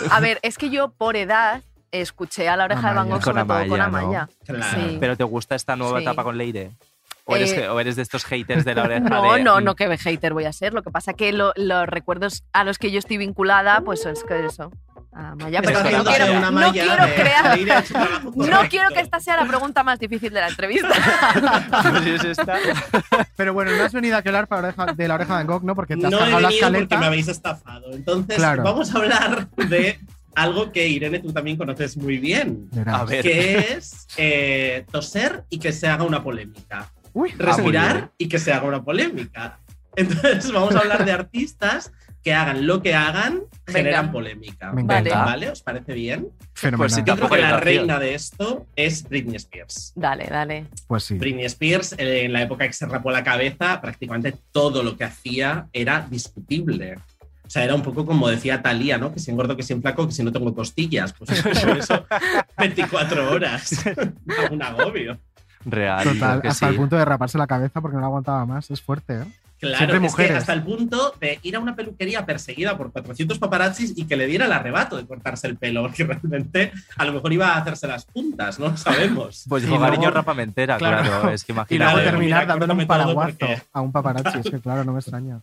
[0.09, 1.61] A ver, es que yo por edad
[1.91, 3.13] escuché a la oreja de Van Amaya.
[3.15, 4.07] Gogh Con sobre todo con Amaya, ¿no?
[4.07, 4.29] Amaya.
[4.45, 4.89] Claro.
[4.89, 4.97] Sí.
[4.99, 6.03] ¿Pero te gusta esta nueva Sí.
[6.05, 6.71] etapa con Leire?
[7.25, 9.75] ¿O eres, Eh, o eres de estos haters de la oreja No, de- no, no
[9.75, 10.73] que hater voy a ser.
[10.73, 14.23] Lo que pasa que lo- los recuerdos a los que yo estoy vinculada, pues es
[14.25, 14.71] que eso.
[15.15, 17.57] Está pero que no quiero, una no malla quiero de- crear.
[17.59, 17.83] de
[18.49, 20.89] No quiero que esta sea la pregunta más difícil de la entrevista.
[21.91, 22.57] Pues es esta.
[23.35, 25.75] Pero bueno, no has venido a hablar para oreja- de la oreja de Gogh, ¿no?
[25.75, 26.49] Porque te has No he la
[26.79, 27.91] porque me habéis estafado.
[27.93, 28.63] Entonces, Claro.
[28.63, 29.99] vamos a hablar de
[30.35, 32.67] algo que Irene tú también conoces muy bien.
[32.71, 33.01] Verás.
[33.01, 33.21] A ver.
[33.23, 36.91] Que es eh, toser y que se haga una polémica.
[37.13, 39.59] Uy, Ah, Respirar y que se haga una polémica.
[39.95, 41.91] Entonces, vamos a hablar de artistas
[42.23, 43.77] que hagan lo que hagan, Venga.
[43.79, 44.71] generan polémica.
[44.71, 45.09] Me Vale.
[45.09, 45.25] encanta.
[45.25, 45.49] ¿Vale?
[45.49, 46.29] ¿Os parece bien?
[46.53, 46.77] Fenomenal.
[46.77, 49.91] Pues sí, Yo creo que la reina de esto es Britney Spears.
[49.95, 50.67] Dale, dale.
[50.87, 51.15] Pues sí.
[51.17, 55.03] Britney Spears, eh, en la época que se rapó la cabeza, prácticamente todo lo que
[55.03, 56.95] hacía era discutible.
[57.45, 59.13] O sea, era un poco como decía Talía, ¿no?
[59.13, 61.11] Que si engordo, que si enflaco, que si no tengo costillas.
[61.13, 62.05] Pues por eso
[62.57, 63.83] 24 horas.
[64.51, 65.19] un agobio.
[65.65, 66.03] Real.
[66.03, 66.65] Total, hasta sí.
[66.65, 68.71] el punto de raparse la cabeza porque no la aguantaba más.
[68.71, 69.25] Es fuerte, ¿eh?
[69.59, 73.39] Claro, Siempre es que hasta el punto de ir a una peluquería perseguida por 400
[73.39, 77.13] paparazzis y que le diera el arrebato de cortarse el pelo, porque realmente a lo
[77.13, 79.45] mejor iba a hacerse las puntas, no lo sabemos.
[79.49, 81.03] Pues Y luego- cariño rapamentera, Claro.
[81.03, 81.29] claro.
[81.29, 81.83] Es que Y imagínate.
[81.85, 84.39] luego Claro, terminar dándole un paraguazo porque- a un paparazzi.
[84.39, 85.39] Es que claro, no me extraña.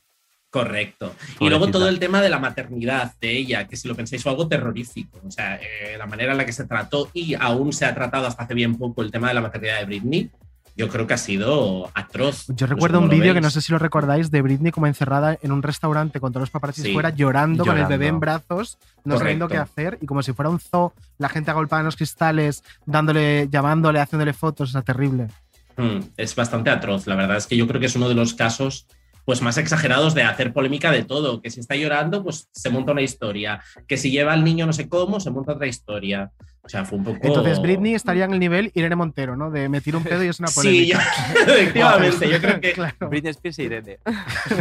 [0.51, 1.15] Correcto.
[1.39, 4.33] Y luego todo el tema de la maternidad de ella, que si lo pensáis fue
[4.33, 5.21] algo terrorífico.
[5.25, 8.27] O sea, eh, la manera en la que se trató y aún se ha tratado
[8.27, 10.31] hasta hace bien poco el tema de la maternidad de Britney,
[10.77, 12.47] yo creo que ha sido atroz.
[12.49, 14.87] Yo No sé recuerdo un vídeo que no sé si lo recordáis de Britney como
[14.87, 16.93] encerrada en un restaurante con todos los paparazzis Sí.
[16.93, 20.49] fuera llorando, con el bebé en brazos, no sabiendo qué hacer y como si fuera
[20.51, 25.29] un zoo, la gente agolpada en los cristales, dándole, llamándole, haciéndole fotos, o sea, terrible.
[25.77, 27.07] Mm, es bastante atroz.
[27.07, 28.87] La verdad es que yo creo que es uno de los casos
[29.27, 31.41] pues más exagerados de hacer polémica de todo.
[31.41, 33.61] Que si está llorando, pues se monta una historia.
[33.87, 36.33] Que si lleva al niño no sé cómo, se monta otra historia.
[36.63, 37.19] O sea, fue un poco.
[37.23, 39.51] Entonces Britney estaría en el nivel Irene Montero, ¿no?
[39.51, 41.13] De me tiro un pedo y es una Sí, yo- polémica.
[41.55, 42.29] efectivamente.
[42.31, 43.09] Yo creo que Claro.
[43.09, 43.99] Britney Spears y Irene.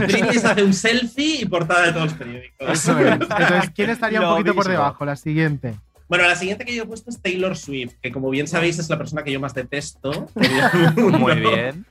[0.08, 2.70] Britney se hace un selfie y portada de todos los periódicos.
[2.70, 3.12] Eso es.
[3.14, 5.06] Entonces, ¿quién estaría un poquito por debajo?
[5.06, 5.76] La siguiente.
[6.08, 8.90] Bueno, la siguiente que yo he puesto es Taylor Swift, que como bien sabéis es
[8.90, 10.28] la persona que yo más detesto.
[10.96, 11.86] Muy bien.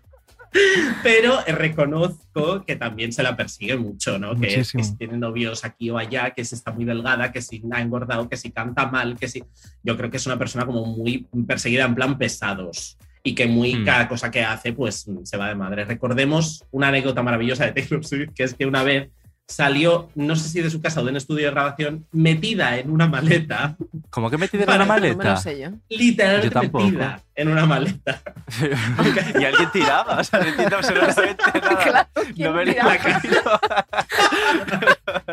[1.02, 4.34] Pero eh, reconozco que también se la persigue mucho, ¿no?
[4.34, 7.62] Que, que si tiene novios aquí o allá, que si está muy delgada, que si
[7.72, 9.42] ha engordado, que si canta mal, que si...
[9.82, 13.74] Yo creo que es una persona como muy perseguida en plan pesados y que muy
[13.74, 13.84] Hmm.
[13.84, 15.84] cada cosa que hace pues se va de madre.
[15.84, 19.10] Recordemos una anécdota maravillosa de Taylor Swift, que es que una vez
[19.48, 22.90] salió, no sé si de su casa o de un estudio de grabación, metida en
[22.90, 23.76] una maleta,
[24.10, 25.30] ¿Cómo que metida en una No me maleta?
[25.30, 25.70] lo sé yo.
[25.88, 28.20] literalmente Yo metida en una maleta.
[29.40, 31.76] y alguien tiraba, o sea, no entiendo absolutamente nada.
[31.82, 33.40] Claro, no ¿quién me imagino.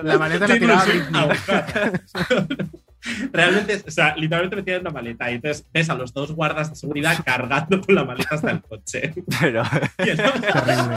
[0.04, 0.86] La maleta la tiraba.
[3.32, 5.30] Realmente, o sea, literalmente metida en una maleta.
[5.32, 8.62] Y entonces ves a los dos guardas de seguridad cargando con la maleta hasta el
[8.62, 9.14] coche.
[9.40, 9.64] Pero,
[10.00, 10.96] Y Terrible.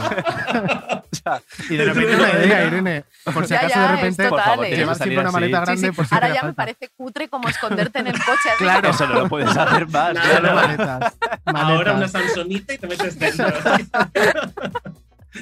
[1.11, 3.03] o sea, Y de repente una idea, Irene.
[3.33, 4.75] Por si Ya, acaso ya, de repente total, por favor, eh.
[4.75, 5.93] llevas siempre una maleta Sí, grande sí.
[5.95, 8.49] por si Ahora ya me parece cutre como esconderte en el coche.
[8.57, 8.89] Claro.
[8.89, 10.13] Eso no lo puedes hacer más.
[10.13, 10.47] Nada, claro.
[10.47, 10.55] no.
[10.55, 11.17] maletas.
[11.45, 12.11] Ahora una Maletas.
[12.11, 13.47] Samsonita y te metes dentro.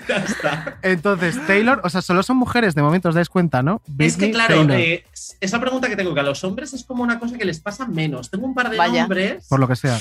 [0.08, 0.78] Ya está.
[0.82, 3.82] Entonces, Taylor, o sea, solo son mujeres, de momento os dais cuenta, ¿no?
[3.98, 5.06] Es que claro, eh,
[5.40, 7.88] esa pregunta que tengo, que a los hombres es como una cosa que les pasa
[7.88, 8.30] menos.
[8.30, 9.02] Tengo un par de Vaya.
[9.04, 9.98] nombres, por lo que sea.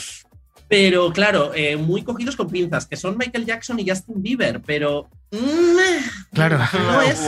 [0.68, 5.08] pero claro, eh, muy cogidos con pinzas, que son Michael Jackson y Justin Bieber, pero...
[5.30, 6.58] mm, Claro.
[6.58, 7.20] No es.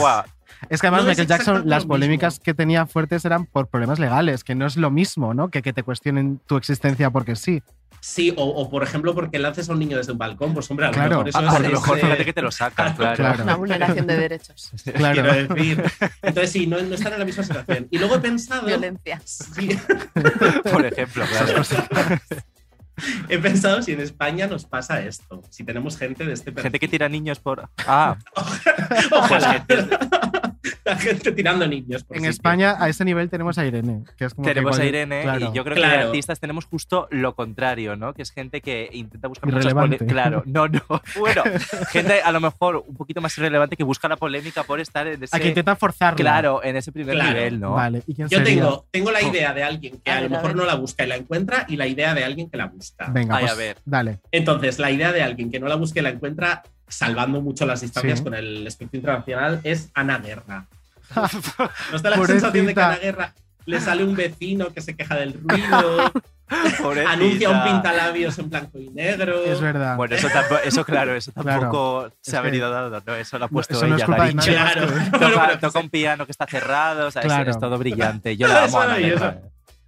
[0.69, 2.43] Es que además No Michael Jackson, las polémicas mismo.
[2.43, 5.47] que tenía fuertes eran por problemas legales, que no es lo mismo, ¿no?
[5.49, 7.63] Que que te cuestionen tu existencia porque sí.
[8.01, 10.85] Sí, o, o, por ejemplo, porque lances a un niño desde un balcón, pues hombre,
[10.85, 11.09] a lo Claro.
[11.09, 13.15] mejor eso A, es, a lo mejor es, eh, fíjate que te lo sacan, claro.
[13.17, 13.43] Claro.
[13.43, 14.71] Una vulneración de derechos.
[14.95, 15.21] Claro.
[15.21, 15.83] quiero decir.
[16.21, 17.87] Entonces sí, no, no están en la misma situación.
[17.91, 18.65] Y luego he pensado...
[18.67, 19.21] Violencia.
[19.25, 19.77] Sí,
[20.71, 21.61] Por ejemplo, claro.
[23.29, 26.63] he pensado si en España nos pasa esto, si tenemos gente de este perfil.
[26.63, 27.69] Gente que tira niños por.
[27.87, 29.65] Ah, pues Ojalá.
[30.95, 31.05] Gente.
[31.13, 32.03] La gente tirando niños.
[32.03, 32.31] por En sitio.
[32.31, 35.49] España a ese nivel tenemos a Irene, que es como que Tenemos a Irene claro.
[35.51, 38.13] y yo creo que de artistas tenemos justo lo contrario, ¿no?
[38.13, 39.97] Que es gente que intenta buscar muchas Irrelevante.
[39.97, 40.81] pole- Claro, no, no.
[41.19, 41.43] Bueno,
[41.91, 45.23] gente a lo mejor un poquito más irrelevante que busca la polémica por estar en
[45.23, 45.35] ese.
[45.35, 46.15] A que intentan forzarla.
[46.17, 47.29] Claro, en ese primer Claro.
[47.33, 47.71] nivel, ¿no?
[47.73, 48.55] Vale, ¿y quién Yo sería?
[48.61, 51.03] tengo, tengo la idea de alguien que A a, lo ver, mejor no la busca
[51.03, 53.07] y la encuentra y la idea de alguien que la busca.
[53.09, 53.77] Venga, Ay, pues, a ver.
[53.85, 54.19] dale.
[54.31, 57.81] Entonces, la idea de alguien que no la busque y la encuentra, salvando mucho las
[57.81, 58.23] distancias Sí.
[58.23, 60.65] con el espectro internacional, es Ana Guerra.
[61.15, 62.39] ¿No está la Pobrecita.
[62.39, 63.33] sensación de que a Ana Guerra
[63.65, 66.11] le sale un vecino que se queja del ruido,
[66.81, 67.11] Pobrecita.
[67.11, 69.43] anuncia un pintalabios en blanco y negro?
[69.43, 69.95] Es verdad.
[69.95, 71.61] Bueno, eso, tampoco, eso claro, eso Claro.
[71.61, 73.15] tampoco se Es ha venido dado, ¿no?
[73.15, 74.63] Eso lo ha No, puesto no es ella, culpa la de ha nadie dicho.
[74.63, 75.59] más Claro.
[75.59, 77.51] Toca, un piano que está cerrado, o sea, es- Claro.
[77.51, 78.35] es, todo brillante.
[78.37, 79.41] Yo la Es amo.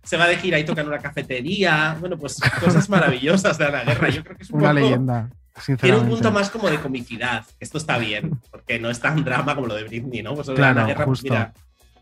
[0.04, 1.96] Se va de gira y toca en una cafetería.
[2.00, 4.10] Bueno, pues cosas maravillosas de Ana Guerra.
[4.10, 5.30] Yo creo que es un Una poco- leyenda,
[5.80, 9.54] Tiene un punto más como de comicidad, esto está bien, porque no es tan drama
[9.56, 10.34] como lo de Britney, ¿no?
[10.36, 11.24] Pues Claro, Guerra, justo.
[11.30, 11.54] mira,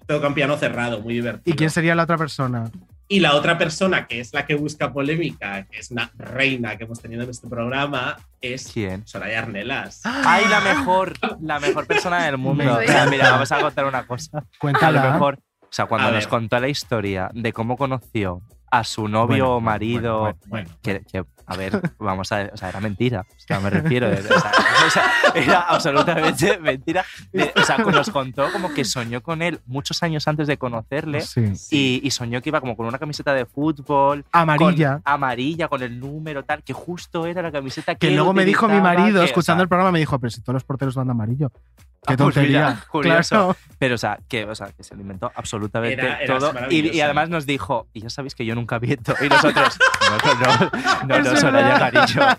[0.08, 1.54] toca un piano cerrado, muy divertido.
[1.54, 2.70] ¿Y quién sería la otra persona?
[3.12, 6.84] Y la otra persona que es la que busca polémica, que es una reina que
[6.84, 9.06] hemos tenido en este programa, es ¿Quién?
[9.08, 10.02] Soraya Arnelas.
[10.04, 11.14] ¡Ay, la mejor!
[11.42, 12.78] La mejor persona del mundo.
[13.10, 14.38] Mira, vamos a contar una cosa.
[14.38, 15.12] A lo Cuéntala.
[15.12, 16.30] mejor, o sea, cuando A nos ver.
[16.30, 20.80] contó la historia de cómo conoció a su novio Bueno, o marido, bueno, bueno, bueno.
[20.84, 23.26] que, que, a ver, vamos a ver, o sea, era mentira.
[23.28, 24.08] O sea, me refiero.
[24.10, 24.52] o sea,
[24.88, 27.04] o sea, era absolutamente mentira.
[27.34, 31.22] De- o sea, nos contó como que soñó con él muchos años antes de conocerle.
[31.22, 31.52] Sí.
[31.72, 34.24] Y, y soñó que iba como con una camiseta de fútbol.
[34.32, 34.94] Amarilla.
[34.94, 38.34] con- amarilla, con el número tal, que justo era la camiseta que Que él luego
[38.34, 40.54] me dijo mi marido, que, o escuchando sea, el programa, me dijo, pero si todos
[40.54, 41.52] los porteros van de amarillo.
[42.08, 42.80] Qué Ah, pues tontería.
[42.92, 43.30] curioso.
[43.36, 43.56] Claro.
[43.78, 46.54] Pero, o sea, que, o sea, que se lo inventó absolutamente Era- era todo.
[46.70, 49.14] Y, y además nos dijo, y ya sabéis que yo nunca viento.
[49.22, 49.78] Y nosotros,
[50.10, 50.68] no,
[51.08, 51.30] no, no, no.
[51.40, 52.22] Soraya Cariño.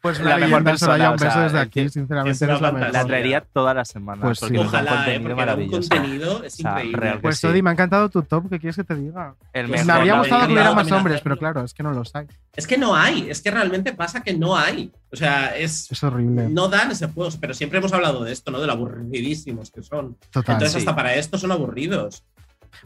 [0.00, 2.32] Pues La la mejor persona, un o sea, beso desde que- aquí, sinceramente.
[2.32, 2.88] es una eres la.
[2.90, 4.22] La traería todas las semanas.
[4.24, 4.60] Pues porque sí.
[4.60, 4.94] un Ojalá, ¿eh?
[4.94, 5.88] contenido porque da un maravilloso.
[5.90, 6.96] contenido es O sea, increíble.
[7.00, 7.46] real Pues sí.
[7.46, 9.34] Odi, me ha encantado tu top, ¿qué quieres que te diga?
[9.52, 12.14] El mejor, me habría gustado que hubiera más hombres, pero claro, es que no los
[12.16, 12.26] hay.
[12.56, 14.90] Es que no hay, es que realmente pasa que no hay.
[15.12, 15.90] O sea, es.
[15.92, 16.48] Es horrible.
[16.48, 18.60] No dan ese juego, pero siempre hemos hablado de esto, ¿no?
[18.60, 20.16] De lo aburridísimos que son.
[20.30, 20.54] Total.
[20.54, 20.78] Entonces, sí.
[20.78, 22.24] hasta para esto son aburridos.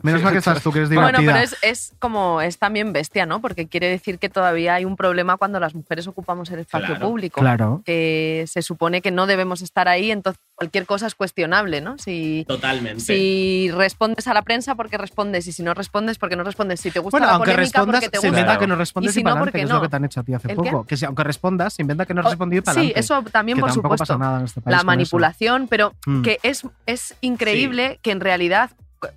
[0.02, 1.32] Menos mal que estás tú, que eres Bueno, divertida.
[1.32, 3.40] pero es, es como, es también bestia, ¿no?
[3.40, 7.06] Porque quiere decir que todavía hay un problema cuando las mujeres ocupamos el espacio Claro.
[7.08, 7.40] público.
[7.40, 7.82] Claro.
[7.84, 11.98] Que se supone que no debemos estar ahí, entonces cualquier cosa es cuestionable, ¿no?
[11.98, 13.00] Si, Totalmente.
[13.00, 16.80] si respondes a la prensa, porque respondes, y si no respondes, porque no respondes.
[16.80, 18.28] Si te gusta Bueno, la aunque polémica, respondas, porque te se gusta.
[18.28, 18.60] inventa Claro.
[18.60, 19.74] que no respondes Y si y, no, para ¿por adelante, qué que es no?
[19.76, 20.84] lo que te han hecho a ti hace poco.
[20.84, 23.00] Que si, aunque respondas, se inventa que no has respondido y para Sí, adelante.
[23.00, 24.02] eso también, que por supuesto.
[24.02, 24.72] pasa nada en este país.
[24.72, 24.86] la eso.
[24.86, 26.22] manipulación, pero Mm.
[26.22, 28.70] que es, es increíble que en realidad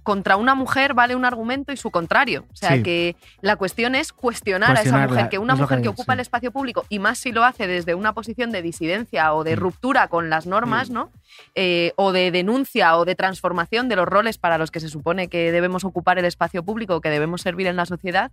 [0.04, 2.46] contra una mujer vale un argumento y su contrario.
[2.52, 2.84] O sea, Sí.
[2.84, 6.16] que la cuestión es cuestionar a esa mujer, que una es mujer que ocupa sí.
[6.16, 9.56] el espacio público, y más si lo hace desde una posición de disidencia o de
[9.56, 9.60] Mm.
[9.60, 10.94] ruptura con las normas, Mm.
[10.94, 11.12] ¿no?
[11.54, 15.28] Eh, o de denuncia o de transformación de los roles para los que se supone
[15.28, 18.32] que debemos ocupar el espacio público, que debemos servir en la sociedad,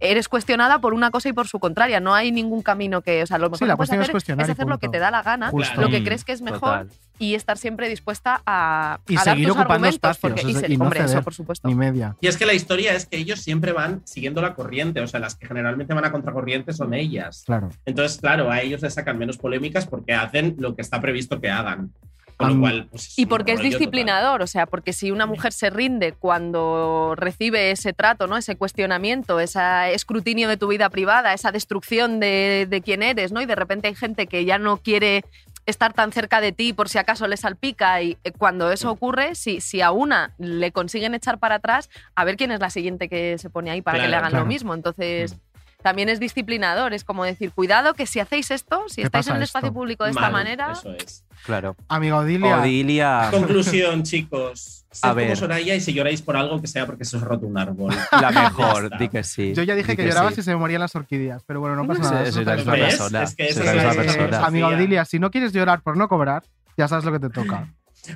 [0.00, 1.98] eres cuestionada por una cosa y por su contraria.
[2.00, 4.04] No hay ningún camino que, o sea, lo mejor Sí, la que puedes cuestión es
[4.04, 5.80] hacer cuestionar y hacer lo que te da la gana, Justo.
[5.80, 6.90] lo que Mm, crees que es mejor total.
[7.18, 10.60] Y estar siempre dispuesta a, Y a dar seguir tus ocupando espacios, porque- y es-
[10.60, 11.66] ser- y no hombre, eso por supuesto.
[11.68, 12.16] Ni media.
[12.20, 15.20] Y es que la historia es que ellos siempre van siguiendo la corriente, o sea,
[15.20, 17.42] las que generalmente van a contracorriente son ellas.
[17.46, 17.70] Claro.
[17.84, 21.50] Entonces, claro, a ellos les sacan menos polémicas porque hacen lo que está previsto que
[21.50, 21.90] hagan.
[22.38, 25.70] Con lo cual, pues, Y porque es disciplinador, o sea, porque si una mujer se
[25.70, 28.36] rinde cuando recibe ese trato, ¿no?
[28.36, 29.58] Ese cuestionamiento, ese
[29.94, 33.40] escrutinio de tu vida privada, esa destrucción de, de quién eres, ¿no?
[33.40, 35.24] Y de repente hay gente que ya no quiere
[35.66, 39.34] estar tan cerca de ti por si acaso le salpica y eh, cuando eso ocurre,
[39.34, 43.08] si, si a una le consiguen echar para atrás, a ver quién es la siguiente
[43.08, 44.44] que se pone ahí para que le hagan claro.
[44.44, 44.74] lo mismo.
[44.74, 45.36] Entonces,
[45.82, 49.36] también es disciplinador, es como decir, cuidado que si hacéis esto, si ¿Qué estáis en
[49.36, 49.74] el espacio esto?
[49.74, 51.24] público de esta mal, manera, Eso es.
[51.44, 51.76] Claro.
[51.88, 52.58] Amiga Odilia.
[52.58, 54.84] Odilia, Conclusión, chicos.
[54.90, 55.36] Sed A como ver.
[55.36, 57.94] Soraya y si lloráis por algo que sea porque se os ha roto un árbol.
[58.20, 59.52] la mejor, di que sí.
[59.54, 60.36] Yo ya dije di que lloraba sí.
[60.36, 62.22] si se me morían las orquídeas, pero bueno, no pasa nada.
[62.22, 63.26] Es que es persona.
[63.26, 64.46] filosofía.
[64.46, 66.42] Amiga Odilia, si no quieres llorar por no cobrar,
[66.76, 67.68] ya sabes lo que te toca.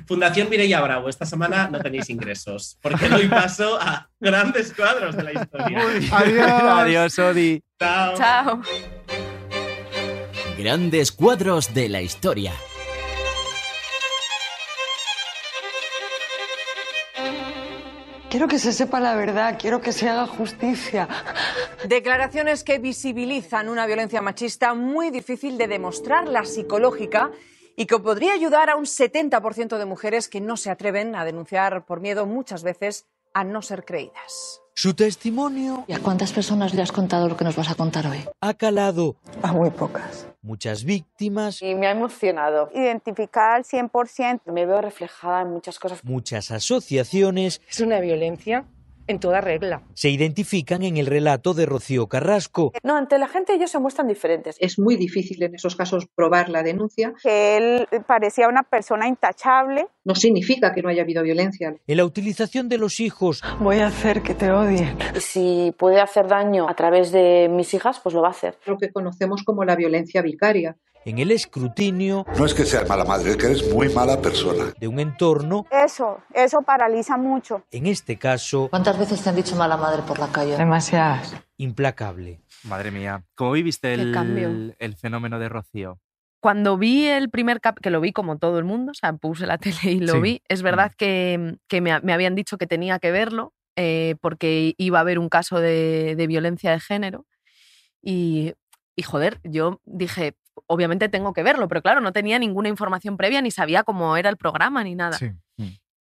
[0.07, 5.23] Fundación Mireia Bravo, esta semana no tenéis ingresos, porque doy paso a grandes cuadros de
[5.23, 5.81] la historia.
[6.11, 6.49] Adiós.
[6.51, 7.63] Adiós, Odi.
[7.79, 8.17] Chao.
[8.17, 8.61] Chao.
[10.57, 12.53] Grandes cuadros de la historia.
[18.31, 21.09] Quiero que se sepa la verdad, quiero que se haga justicia.
[21.85, 27.31] Declaraciones que visibilizan una violencia machista muy difícil de demostrar, la psicológica,
[27.81, 31.83] y que podría ayudar a un 70% de mujeres que no se atreven a denunciar
[31.83, 34.61] por miedo muchas veces a no ser creídas.
[34.75, 38.05] Su testimonio ¿Y a cuántas personas le has contado lo que nos vas a contar
[38.05, 38.19] hoy?
[38.39, 40.27] ha calado A muy pocas.
[40.43, 42.69] muchas víctimas, Y me ha emocionado.
[42.71, 44.41] Identificar al 100%.
[44.51, 46.03] Me veo reflejada en muchas cosas.
[46.03, 48.65] muchas asociaciones Es una violencia
[49.11, 49.83] en toda regla.
[49.93, 52.71] se identifican en el relato de Rocío Carrasco.
[52.83, 54.55] No, ante la gente ellos se muestran diferentes.
[54.59, 57.13] Es muy difícil en esos casos probar la denuncia.
[57.21, 59.87] Que él parecía una persona intachable.
[60.03, 61.75] No significa que no haya habido violencia.
[61.85, 63.11] En la utilización de los hijos
[63.59, 64.97] Voy a hacer que te odien.
[65.19, 68.57] Si puede hacer daño a través de mis hijas, pues lo va a hacer.
[68.65, 70.77] Lo que conocemos como la violencia vicaria.
[71.05, 74.73] En el escrutinio No es que seas mala madre, es que eres muy mala persona.
[74.79, 77.63] de un entorno, Eso, eso paraliza mucho.
[77.71, 80.57] en este caso, ¿Cuántas veces te han dicho mala madre por la calle?
[80.57, 81.35] Demasiadas.
[81.57, 82.41] implacable.
[82.63, 83.23] Madre mía.
[83.35, 85.99] ¿Cómo viviste el, el fenómeno de Rocío?
[86.39, 89.45] Cuando vi el primer cap, que lo vi como todo el mundo, o sea, puse
[89.47, 90.19] la tele y lo Sí.
[90.21, 94.73] vi, es verdad que, que me, me habían dicho que tenía que verlo eh, porque
[94.77, 97.25] iba a haber un caso de, de violencia de género.
[98.01, 98.53] Y,
[98.95, 100.35] y, joder, yo dije,
[100.67, 104.29] obviamente tengo que verlo, pero claro, no tenía ninguna información previa, ni sabía cómo era
[104.29, 105.17] el programa, ni nada.
[105.17, 105.31] Sí.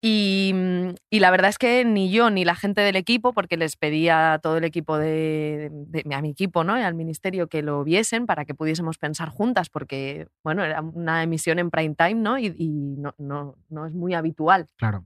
[0.03, 3.59] Y, mm, y la verdad es que ni yo ni la gente del equipo, porque
[3.59, 6.79] les pedía a todo el equipo de, de- a mi equipo, ¿no?
[6.79, 11.23] Y al ministerio que lo viesen para que pudiésemos pensar juntas, porque bueno, era una
[11.23, 12.39] emisión en prime time, ¿no?
[12.39, 15.05] Y, y no, no, no es muy habitual Claro.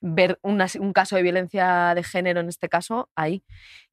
[0.00, 3.44] ver una- un caso de violencia de género en este caso ahí.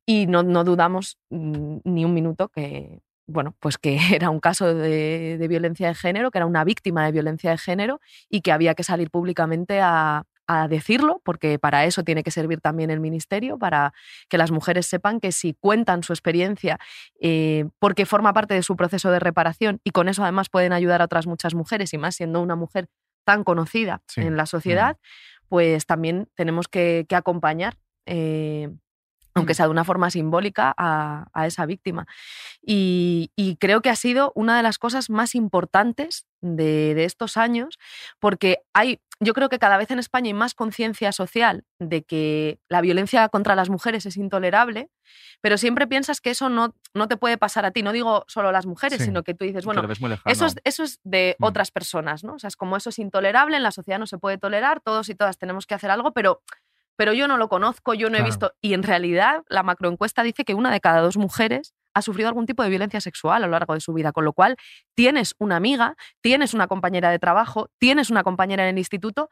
[0.03, 4.73] Y no, no dudamos mm, ni un minuto que, bueno, pues que era un caso
[4.73, 7.99] de, de violencia de género, que era una víctima de violencia de género
[8.29, 12.59] y que había que salir públicamente a, a decirlo, porque para eso tiene que servir
[12.59, 13.93] también el ministerio, para
[14.29, 16.77] que las mujeres sepan que si cuentan su experiencia,
[17.21, 21.01] eh, porque forma parte de su proceso de reparación y con eso además pueden ayudar
[21.01, 22.87] a otras muchas mujeres y más siendo una mujer
[23.25, 24.19] tan conocida Sí.
[24.21, 24.97] en la sociedad,
[25.47, 27.75] pues también tenemos que, que acompañar.
[28.05, 28.69] eh,
[29.35, 32.05] aunque sea de una forma simbólica, a, a esa víctima.
[32.61, 37.37] Y, y creo que ha sido una de las cosas más importantes de, de estos
[37.37, 37.79] años,
[38.19, 42.59] porque hay, yo creo que cada vez en España hay más conciencia social de que
[42.69, 44.89] la violencia contra las mujeres es intolerable,
[45.41, 47.81] pero siempre piensas que eso no, no te puede pasar a ti.
[47.81, 49.05] No digo solo a las mujeres, Sí.
[49.05, 49.81] sino que tú dices, bueno,
[50.25, 51.43] eso es, eso es de Mm.
[51.45, 52.33] otras personas, ¿no?
[52.35, 55.09] O sea, es como eso es intolerable, en la sociedad no se puede tolerar, todos
[55.09, 56.41] y todas tenemos que hacer algo, pero,
[56.95, 58.53] pero yo no lo conozco, yo no he visto.
[58.61, 62.45] Y en realidad la macroencuesta dice que una de cada dos mujeres ha sufrido algún
[62.45, 64.57] tipo de violencia sexual a lo largo de su vida, con lo cual
[64.95, 69.29] tienes una amiga, tienes una compañera de trabajo, tienes una compañera en el instituto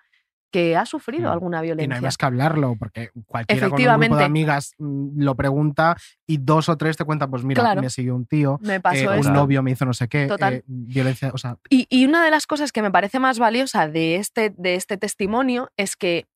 [0.54, 1.32] que ha sufrido Mm.
[1.32, 2.02] alguna Y no hay violencia.
[2.02, 4.24] más que hablarlo, porque cualquiera con un grupo de Efectivamente.
[4.26, 5.96] amigas mm, lo pregunta
[6.28, 7.82] y dos o tres te cuentan, pues mira, Claro.
[7.82, 10.56] me siguió un tío, Me pasó eh, un novio me hizo no sé qué, Total.
[10.56, 13.88] eh, violencia, o sea, Y, y una de las cosas que me parece más valiosa
[13.88, 16.28] de este, de este testimonio es que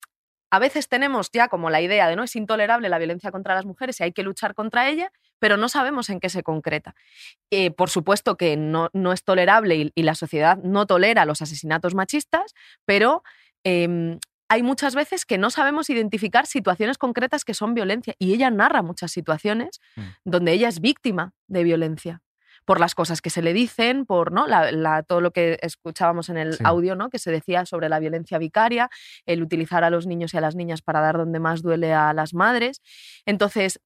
[0.56, 3.66] a veces tenemos ya como la idea de no es intolerable la violencia contra las
[3.66, 6.96] mujeres y hay que luchar contra ella, pero no sabemos en qué se concreta.
[7.52, 11.42] Eh, por supuesto que no, no es tolerable y, y la sociedad no tolera los
[11.42, 12.54] asesinatos machistas,
[12.86, 13.22] pero
[13.66, 18.50] em, hay muchas veces que no sabemos identificar situaciones concretas que son violencia y ella
[18.50, 19.82] narra muchas situaciones
[20.24, 22.22] donde ella es víctima de violencia
[22.66, 24.48] por las cosas que se le dicen, por ¿no?
[24.48, 26.64] La- la- todo lo que escuchábamos en el Sí.
[26.66, 27.10] audio, ¿no?
[27.10, 28.90] que se decía sobre la violencia vicaria,
[29.26, 32.12] el utilizar a los niños y a las niñas para dar donde más duele a
[32.14, 32.82] las madres.
[33.26, 33.80] Entonces,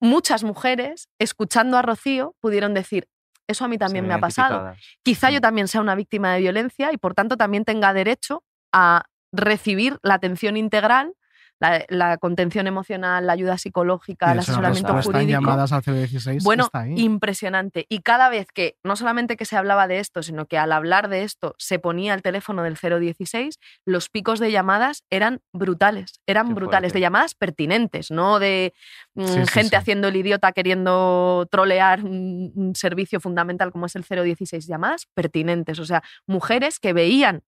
[0.00, 3.08] muchas mujeres, escuchando a Rocío, pudieron decir,
[3.48, 4.74] eso a mí también me ha pasado.
[5.02, 9.04] Quizá yo también sea una víctima de violencia y por tanto también tenga derecho a
[9.32, 11.14] recibir la atención integral,
[11.60, 15.40] la, la contención emocional, la ayuda psicológica, el asesoramiento respuesta jurídico.
[15.40, 16.94] llamadas al 016 Bueno, está ahí.
[16.98, 17.86] impresionante.
[17.88, 21.08] Y cada vez que, no solamente que se hablaba de esto, sino que al hablar
[21.08, 26.20] de esto se ponía el teléfono del 016, los picos de llamadas eran brutales.
[26.26, 28.72] Eran brutales, de llamadas pertinentes, no de
[29.14, 29.76] mm, Sí, sí, gente sí.
[29.76, 34.66] haciendo el idiota queriendo trolear un, un servicio fundamental como es el 016.
[34.66, 37.42] Llamadas pertinentes, o sea, mujeres que veían.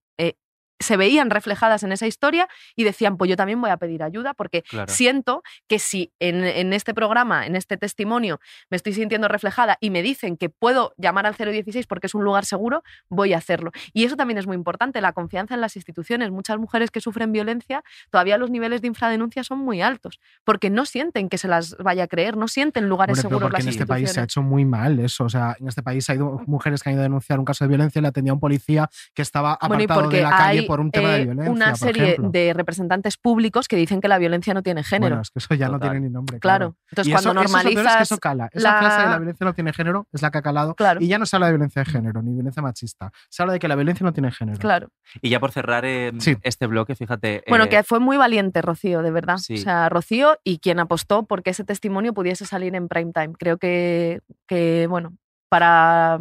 [0.80, 4.34] Se veían reflejadas en esa historia y decían, pues yo también voy a pedir ayuda
[4.34, 4.92] porque Claro.
[4.92, 9.90] siento que si en, en este programa, en este testimonio, me estoy sintiendo reflejada y
[9.90, 13.72] me dicen que puedo llamar al 016 porque es un lugar seguro, voy a hacerlo.
[13.92, 16.30] Y eso también es muy importante, la confianza en las instituciones.
[16.30, 20.86] Muchas mujeres que sufren violencia, todavía los niveles de infradenuncia son muy altos porque no
[20.86, 23.70] sienten que se las vaya a creer, no sienten lugares Hombre, seguros porque las en
[23.72, 25.24] este país se ha hecho muy mal eso.
[25.24, 27.64] O sea, en este país hay do- mujeres que han ido a denunciar un caso
[27.64, 30.60] de violencia y le atendía un policía que estaba Bueno, apartado porque de la calle
[30.60, 31.50] hay, por un tema eh, de violencia.
[31.52, 32.30] una serie ejemplo.
[32.30, 35.16] de representantes públicos que dicen que la violencia no tiene género.
[35.16, 36.38] Bueno, es que eso ya no tiene ni nombre.
[36.38, 36.76] Claro.
[36.90, 38.48] Entonces, Y cuando eso- eso es que eso cala.
[38.52, 40.76] Esa la- frase de la violencia no tiene género es la que ha calado.
[41.00, 43.10] Y ya no se habla de violencia de género ni violencia machista.
[43.28, 44.58] Se habla de que la violencia no tiene género.
[44.58, 44.88] Claro.
[45.20, 46.12] Y ya por cerrar eh,
[46.42, 47.42] este bloque, fíjate.
[47.48, 49.38] Bueno, eh, que fue muy valiente Rocío, de verdad.
[49.38, 49.54] Sí.
[49.54, 53.32] O sea, Rocío y quien apostó porque ese testimonio pudiese salir en prime time.
[53.38, 55.16] Creo que, que bueno,
[55.48, 56.20] para,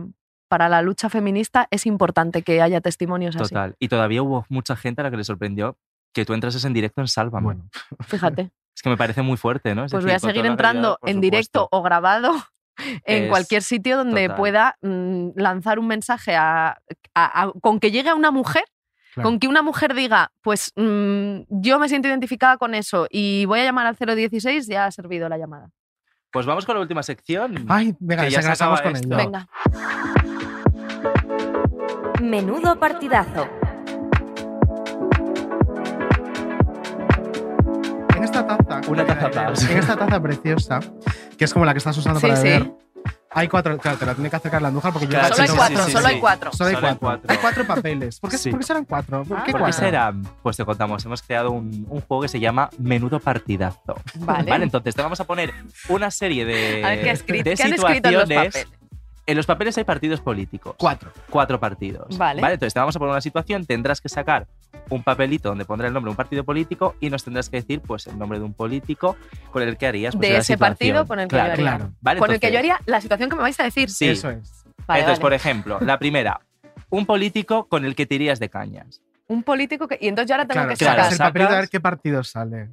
[0.49, 3.49] para la lucha feminista es importante que haya testimonios así.
[3.53, 3.75] Total.
[3.79, 5.77] Y todavía hubo mucha gente a la que le sorprendió
[6.13, 7.55] que tú entrases en directo en Sálvame.
[8.01, 8.49] Fíjate.
[8.75, 9.83] Es que me parece muy fuerte, ¿no?
[9.83, 11.21] Es Pues decir, voy a seguir entrando realidad, en supuesto.
[11.21, 12.31] directo o grabado
[13.05, 14.37] en Es- cualquier sitio donde total.
[14.37, 16.77] pueda mm, lanzar un mensaje a,
[17.13, 18.63] a- a- con que llegue a una mujer.
[19.15, 19.27] Claro.
[19.29, 23.59] Con que una mujer diga, pues mm, yo me siento identificada con eso y voy
[23.59, 25.69] a llamar al 016, ya ha servido la llamada.
[26.31, 27.65] Pues vamos con la última sección.
[27.67, 29.09] Ay, venga, que ya se con esto.
[29.17, 29.47] Venga.
[32.21, 33.47] Menudo partidazo.
[38.15, 38.81] En esta taza.
[38.89, 39.69] Una taza más.
[39.69, 40.79] En esta taza preciosa,
[41.37, 42.43] que es como la que estás usando Sí, para sí.
[42.43, 42.71] beber.
[43.31, 45.47] Hay cuatro, claro, te la tiene que acercar la Andújar porque yo Claro, Solo hay
[45.55, 45.91] cuatro, bastante.
[45.91, 46.51] solo hay cuatro.
[46.51, 46.99] Solo hay Solo hay cuatro.
[47.07, 47.31] cuatro.
[47.31, 48.19] Hay cuatro papeles.
[48.19, 48.49] ¿Por qué, Sí.
[48.49, 49.23] por qué serán cuatro?
[49.23, 49.73] ¿Por qué ¿Por qué cuatro?
[49.85, 50.23] serán?
[50.41, 53.95] Pues te contamos, hemos creado un, un juego que se llama Menudo Partidazo.
[54.15, 54.51] Vale.
[54.63, 55.53] entonces te vamos a poner
[55.89, 58.37] una serie de, A ver, ¿qué de qué han escrito en los situaciones.
[58.55, 58.67] papeles?
[59.29, 60.75] En los papeles hay partidos políticos.
[60.79, 61.11] Cuatro.
[61.29, 62.17] Cuatro partidos.
[62.17, 62.41] Vale.
[62.41, 64.47] Entonces te vamos a poner una situación, tendrás que sacar
[64.89, 67.81] un papelito donde pondrá el nombre de un partido político y nos tendrás que decir
[67.81, 69.17] pues el nombre de un político
[69.51, 70.75] con el que harías pues, de la ese situación.
[70.77, 71.65] partido con el que Claro, yo haría.
[71.77, 71.93] claro.
[72.01, 73.89] Vale, con el que yo haría la situación que me vais a decir.
[73.89, 74.09] Sí.
[74.09, 74.63] Eso es.
[74.87, 75.21] Vale, entonces, vale.
[75.21, 76.41] por ejemplo, la primera,
[76.89, 79.01] un político con el que te irías de cañas.
[79.27, 79.99] Un político que.
[80.01, 81.69] Y entonces yo ahora tengo Claro, que claro, sacar sacas el papelito a sacas- ver
[81.69, 82.69] qué partido sale.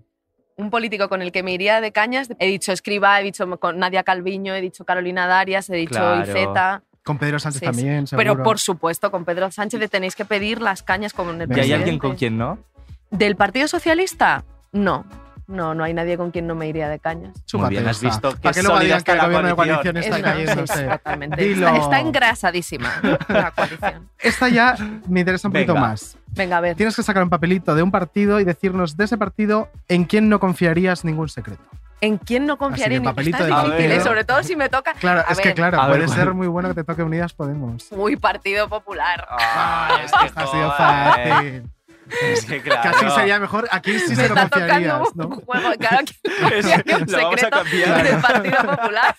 [0.57, 2.28] Un político con el que me iría de cañas.
[2.38, 6.22] He dicho Escriba, he dicho con Nadia Calviño, he dicho Carolina Darias, he dicho Claro.
[6.22, 6.82] Iceta.
[7.04, 7.72] Con Pedro Sánchez Sí, sí.
[7.72, 11.36] también, Pero por supuesto, con Pedro Sánchez le tenéis que pedir las cañas con el
[11.36, 11.74] ¿Y hay presidente.
[11.74, 12.59] alguien con quien no?
[13.11, 14.44] ¿Del Partido Socialista?
[14.72, 15.04] No.
[15.46, 17.36] No, no hay nadie con quien no me iría de cañas.
[17.52, 19.96] Muy bien, has visto que Para que luego está que el la gobierno de coalición.
[19.98, 20.84] está Es- no, sí, cayéndose.
[20.88, 21.44] totalmente.
[21.44, 21.66] Dilo.
[21.68, 22.92] Está, está engrasadísima
[23.28, 24.11] la coalición.
[24.18, 24.74] Esta ya
[25.09, 25.86] me interesa un poquito Venga.
[25.88, 26.18] más.
[26.37, 26.76] Venga, a ver.
[26.76, 30.28] Tienes que sacar un papelito de un partido y decirnos de ese partido en quién
[30.28, 31.62] no confiarías ningún secreto.
[32.03, 32.99] ¿En quién no confiaría?
[32.99, 33.93] el Ni- papelito Está de difícil.
[33.93, 34.01] ¿eh?
[34.03, 34.93] sobre todo si me toca.
[34.95, 36.16] Claro, A es que claro, A puede ¿cuál?
[36.18, 37.91] ser muy bueno que te toque Unidas Podemos.
[37.93, 39.26] Muy Partido Popular.
[39.30, 41.70] Ah, es que Ha sido fácil.
[42.32, 42.82] Es que claro.
[42.92, 43.66] Casi sería mejor.
[43.70, 45.26] Aquí sí me se lo está confiarías, ¿no?
[45.26, 45.70] un juego.
[45.78, 46.04] Claro,
[46.40, 48.04] confiaría un lo vamos a secreto cambiar.
[48.04, 49.16] del Partido Popular.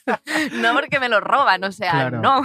[0.54, 2.22] No porque me lo roban, o sea, Claro.
[2.22, 2.42] no.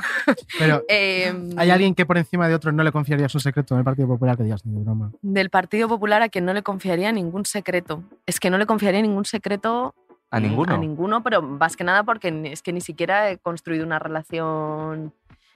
[0.58, 3.78] Pero Eh, ¿hay alguien que por encima de otro no le confiarías un secreto en
[3.78, 5.12] el Partido Popular que digas ni de broma?
[5.22, 8.02] Del Partido Popular a quien no le confiaría ningún secreto.
[8.26, 9.94] Es que no le confiaría ningún secreto
[10.30, 10.74] ¿A ninguno?
[10.74, 15.12] A ninguno, pero más que nada porque es que ni siquiera he construido una relación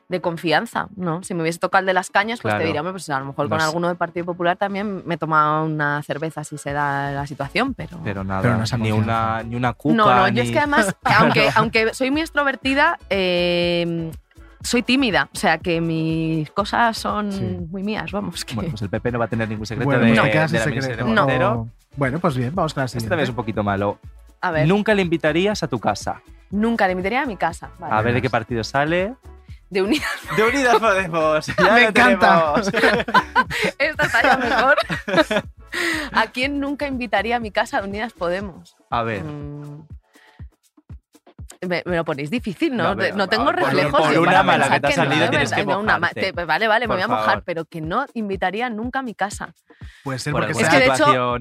[0.09, 1.23] de confianza, ¿no?
[1.25, 2.61] Si me hubiese tocado el de las cañas, pues Claro.
[2.61, 5.17] te diría, "Hombre, pues a lo mejor con No alguno del Partido Popular también me
[5.19, 7.99] toma una cerveza si se da la situación, pero...
[8.05, 9.95] Pero nada, Pero no ni, una, ni una cuca.
[9.97, 14.13] No, no, yo es que además, aunque, aunque soy muy extrovertida, eh,
[14.63, 15.29] soy tímida.
[15.35, 17.59] O sea, que mis cosas son Sí.
[17.71, 18.45] muy mías, vamos.
[18.45, 18.55] Que...
[18.55, 20.53] Bueno, pues el PP no va a tener ningún secreto Bueno, de, pues te quedas
[20.53, 21.05] de la secreto.
[21.05, 21.53] de Montero.
[21.53, 23.11] O- Bueno, pues bien, vamos con la Este siguiente.
[23.11, 23.99] también es un poquito malo.
[24.41, 26.21] a ver, Nunca le invitarías a tu casa.
[26.51, 27.71] nunca le invitaría a mi casa.
[27.81, 27.93] Vale.
[27.93, 29.15] A ver de qué partido sale.
[29.71, 30.11] De Unidas.
[30.37, 31.47] De Unidas Podemos.
[31.47, 32.55] Ya Me encanta.
[33.79, 34.77] Esta está ya mejor.
[36.13, 38.77] ¿A quién nunca invitaría a mi casa de Unidas Podemos?
[38.91, 39.25] A ver.
[39.25, 39.87] Mm.
[41.69, 42.91] Me, me lo ponéis difícil, ¿no?
[42.91, 44.01] No, pero, no tengo por- reflejos.
[44.01, 45.99] por de- una mala que te ha no, salido tienes verdad, que no, una ma-
[46.01, 46.33] mojarte.
[46.33, 47.43] te- vale, vale, me voy a mojar, favor.
[47.45, 49.53] pero que no invitaría nunca a mi casa.
[50.05, 51.37] Puede ser Por porque Es sea- que de hecho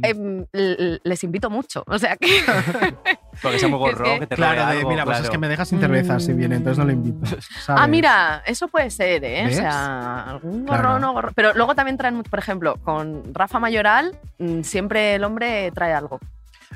[0.53, 1.83] l- les invito mucho.
[1.87, 2.27] O sea que.
[3.41, 5.31] Porque sea muy gorro, que- que te Claro, de, algo, mira, pues es claro.
[5.33, 7.25] que me dejas sin cerveza si viene, entonces no lo invito.
[7.35, 7.89] Ah, ¿sabes?
[7.89, 9.43] mira, eso puede ser, ¿eh?
[9.45, 9.57] ¿Ves?
[9.57, 10.83] O sea, algún Claro.
[10.83, 11.31] gorro, no gorro.
[11.35, 16.19] Pero luego también traen, por ejemplo, con Rafa Mayoral, mm, siempre el hombre trae algo.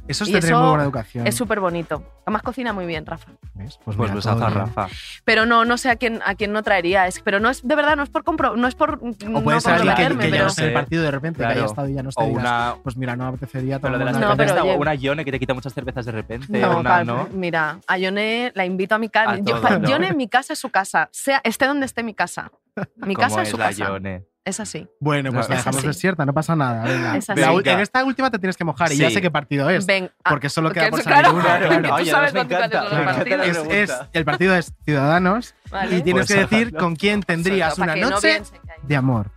[0.08, 1.28] Eso es de tener eso muy buena educación.
[1.28, 2.04] Es súper bonito.
[2.26, 3.32] Además cocina muy bien, Rafa.
[3.54, 3.80] ¿Ves?
[3.84, 4.50] Pues mira, los todo.
[4.50, 4.88] Rafa.
[5.26, 7.08] Pero no, no sé a quién, a quién no traería.
[7.08, 9.00] Es, pero no es, de verdad, no es por compro, no es por.
[9.02, 11.04] O no puede ser alguien que, comprometerme, que ya pero- no esté en el partido
[11.04, 13.98] de repente, que haya estado y ya no digas, una- Pues mira, no apetecería Pero
[13.98, 16.12] de las No, cervezas pero está oye- una Yone que te quita muchas cervezas de
[16.12, 16.60] repente.
[16.60, 17.28] No, una, ¿no?
[17.32, 19.38] mira, a Yone la invito a mi casa.
[19.38, 19.68] Yo- todo,
[20.14, 22.52] en mi casa es su casa, sea esté donde esté mi casa.
[22.98, 23.88] Mi ¿Cómo casa es su la casa.
[23.90, 24.24] Yone?
[24.50, 24.88] Es así.
[25.00, 26.84] Bueno, pues No, la es dejamos desierta, no pasa nada.
[26.84, 27.16] Venga.
[27.18, 27.40] Es así.
[27.40, 27.74] La u- Venga.
[27.74, 29.86] en esta última te tienes que mojar y ya sé qué partido es.
[29.86, 31.44] Ven, ah, porque solo queda que por salir claro, uno.
[31.44, 31.98] claro, claro.
[31.98, 33.48] tú sabes partidos.
[33.48, 35.98] Es- es- el partido es Ciudadanos Vale.
[35.98, 38.42] y tienes Pues que decir con quién tendrías Para una no noche
[38.84, 39.32] de amor.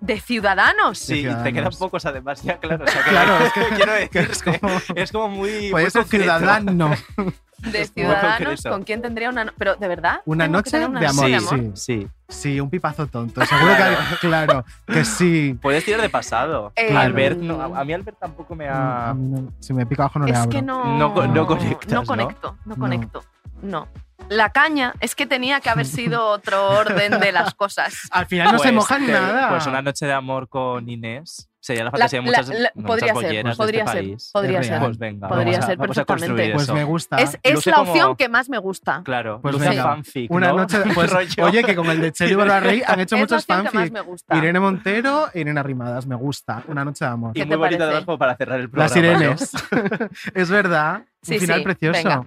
[0.00, 0.98] De ciudadanos.
[0.98, 1.52] Sí, te Ciudadanos.
[1.52, 2.84] quedan pocos además, ya claro.
[2.84, 5.70] O sea, que Claro, es que- quiero que es como- es como muy.
[5.70, 6.90] Puede muy ciudadano.
[7.62, 8.60] De Es ciudadanos.
[8.64, 10.20] ¿con quién tendría una no- Pero de verdad.
[10.24, 11.70] Una ¿Tengo que noche una de amor, sí.
[11.74, 12.08] Sí.
[12.28, 13.44] Sí, un pipazo tonto.
[13.46, 15.56] Seguro que claro, que sí.
[15.62, 16.72] Puedes tirar de pasado.
[16.74, 19.14] Eh, Albert, no, a mí Albert tampoco me ha.
[19.16, 20.50] no- si me pica abajo no le Es abro.
[20.50, 20.98] que no.
[20.98, 22.06] No no conectas, No ¿no?
[22.06, 22.80] conecto, no No.
[22.80, 23.24] conecto.
[23.62, 23.86] No.
[24.28, 27.94] La caña es que tenía que haber sido otro orden de las cosas.
[28.10, 29.48] Al final no se Pues, mojan que- nada.
[29.50, 31.48] Pues una noche de amor con Inés.
[31.60, 33.92] Sería la La- fantasía de la- muchas, la- de podría muchas ser, podría de este
[33.92, 34.30] ser, país.
[34.32, 34.80] podría ser.
[34.80, 36.52] Pues venga, Podría vamos a, ser vamos a perfectamente.
[36.54, 36.74] Pues eso.
[36.74, 37.16] me gusta.
[37.18, 39.02] Es, la como- opción que más me gusta.
[39.04, 40.56] Claro, Pues luce venga, fanfic, Una ¿no?
[40.56, 43.42] noche, pues, oye, que con el de Chelo y Barbarrey han hecho Es la muchos
[43.42, 43.92] opción que más fanfic.
[43.92, 44.36] me gusta.
[44.36, 46.64] Irene Montero, Irene Arrimadas, me gusta.
[46.66, 47.30] Una noche de amor.
[47.36, 48.88] Y ¿Qué muy bonito además como para cerrar el programa.
[48.88, 49.52] Las Irenes.
[50.34, 51.02] es verdad.
[51.22, 52.26] Sí, un final sí, precioso.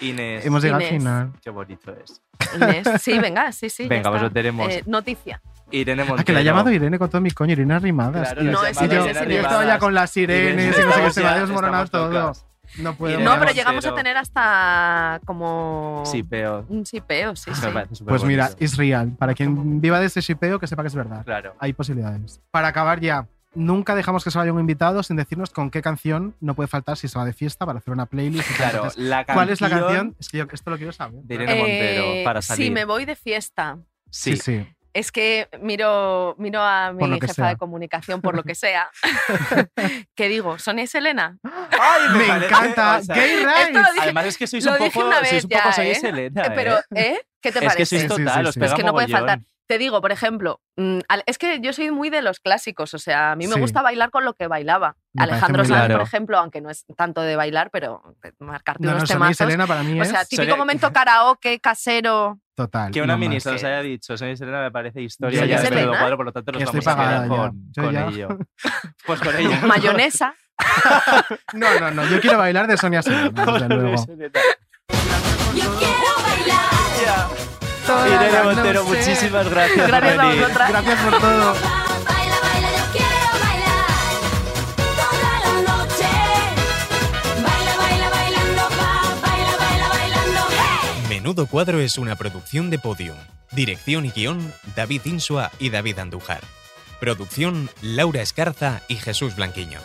[0.00, 0.44] Inés.
[0.44, 0.92] Hemos llegado Inés.
[0.92, 1.32] al final.
[1.42, 2.22] Qué bonito es.
[2.54, 2.86] Inés.
[3.00, 3.88] Sí, venga, sí, sí.
[3.88, 4.68] Venga, pues lo tenemos.
[4.72, 5.40] Eh, noticia.
[5.70, 6.20] Irene Montero.
[6.20, 8.32] Ah, que la ha llamado Irene con todo mi coño, Irene Arrimadas.
[8.34, 11.10] Claro, No, es Irene yo estaba ya con las Irene, sirenes y no sé qué,
[11.10, 12.46] se ya- desmoronado estamos todo.
[12.78, 13.52] No No, pero Montero.
[13.52, 16.02] llegamos a tener hasta como.
[16.06, 16.64] Sí, pero.
[16.68, 17.66] Un sipeo, sí, sí.
[18.06, 19.12] Pues mira, es real.
[19.18, 21.24] Para quien viva de ese shipeo, que sepa que es verdad.
[21.24, 21.54] Claro.
[21.58, 22.40] Hay posibilidades.
[22.50, 23.26] Para acabar ya,
[23.56, 26.96] nunca dejamos que se vaya un invitado sin decirnos con qué canción no puede faltar
[26.96, 28.48] si se va de fiesta para hacer una playlist.
[28.56, 30.16] Claro, Entonces, la ¿Cuál es la canción canción?
[30.20, 31.20] Es que yo esto lo quiero saber.
[31.24, 32.66] de Irene Montero Eh, para salir.
[32.66, 33.78] Si me voy de fiesta.
[34.10, 34.36] Sí.
[34.36, 34.42] sí.
[34.60, 34.72] sí.
[34.94, 37.48] Es que miro, miro a mi jefa sea.
[37.48, 38.88] de comunicación, por lo que sea.
[40.14, 41.36] que digo, ¿Sonia y Selena?
[41.44, 42.98] ¡Ay, Me encanta.
[42.98, 43.72] o sea, Gay Esto Rights.
[43.74, 45.86] lo dije- Además es que sois un poco, una sois vez un poco ya, soy
[45.88, 45.94] ¿eh?
[45.96, 46.82] Selena, Eh, Pero, ¿eh?
[46.94, 47.20] ¿eh?
[47.42, 47.76] ¿Qué te Es parece?
[47.76, 48.60] que sois Sí, sí, total, sí, os sí.
[48.60, 49.40] pega Es que no puede faltar.
[49.68, 52.98] Te digo, por ejemplo, mm, al- es que yo soy muy de los clásicos, o
[52.98, 53.60] sea, a mí me Sí.
[53.60, 54.96] gusta bailar con lo que bailaba.
[55.12, 58.02] Me Alejandro Sanz, por ejemplo, aunque no es tanto de bailar, pero
[58.38, 59.36] marcarte No, no, unos Sonia y temazos.
[59.38, 62.38] Selena para mí O es sea, típico Sonia- momento karaoke, casero.
[62.54, 62.90] total.
[62.92, 65.68] Que una no ministra os haya dicho, soy Selena, me parece historia Yo ya ya
[65.68, 65.76] de.
[65.76, 68.06] Menudo cuadro, por lo tanto nos vamos a quedar con, Yo con ya.
[68.06, 68.28] ello.
[69.06, 69.60] Pues con ella.
[69.66, 70.34] Mayonesa.
[71.54, 72.06] No, no, no.
[72.08, 74.06] Yo quiero bailar de Sonia Selena, desde luego.
[78.08, 80.42] Irene Montero, muchísimas gracias, Gracias por a venir.
[80.42, 80.68] vosotras.
[80.70, 81.54] Gracias por todo.
[91.08, 93.16] Menudo Cuadro es una producción de Podium.
[93.52, 96.42] Dirección y guion, David Insua y David Andújar.
[97.00, 99.80] Producción, Laura Escarza y Jesús Blanquiño.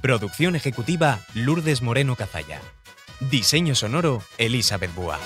[0.00, 2.60] Producción ejecutiva, Lourdes Moreno Cazalla.
[3.20, 5.18] Diseño sonoro, Elizabeth Búa.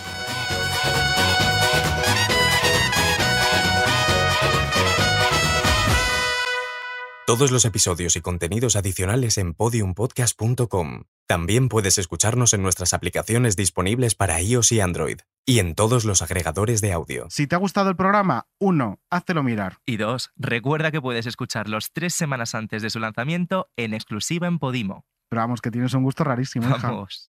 [7.29, 11.03] Todos los episodios y contenidos adicionales en podiumpodcast.com.
[11.27, 16.23] También puedes escucharnos en nuestras aplicaciones disponibles para iOS y Android, y en todos los
[16.23, 17.27] agregadores de audio.
[17.29, 19.77] Si te ha gustado el programa, uno, háztelo mirar.
[19.85, 24.59] Y dos, recuerda que puedes escucharlos tres semanas antes de su lanzamiento en exclusiva en
[24.59, 25.05] Podimo.
[25.29, 26.89] Pero vamos, que tienes un gusto rarísimo, hija.
[26.89, 27.27] Vamos.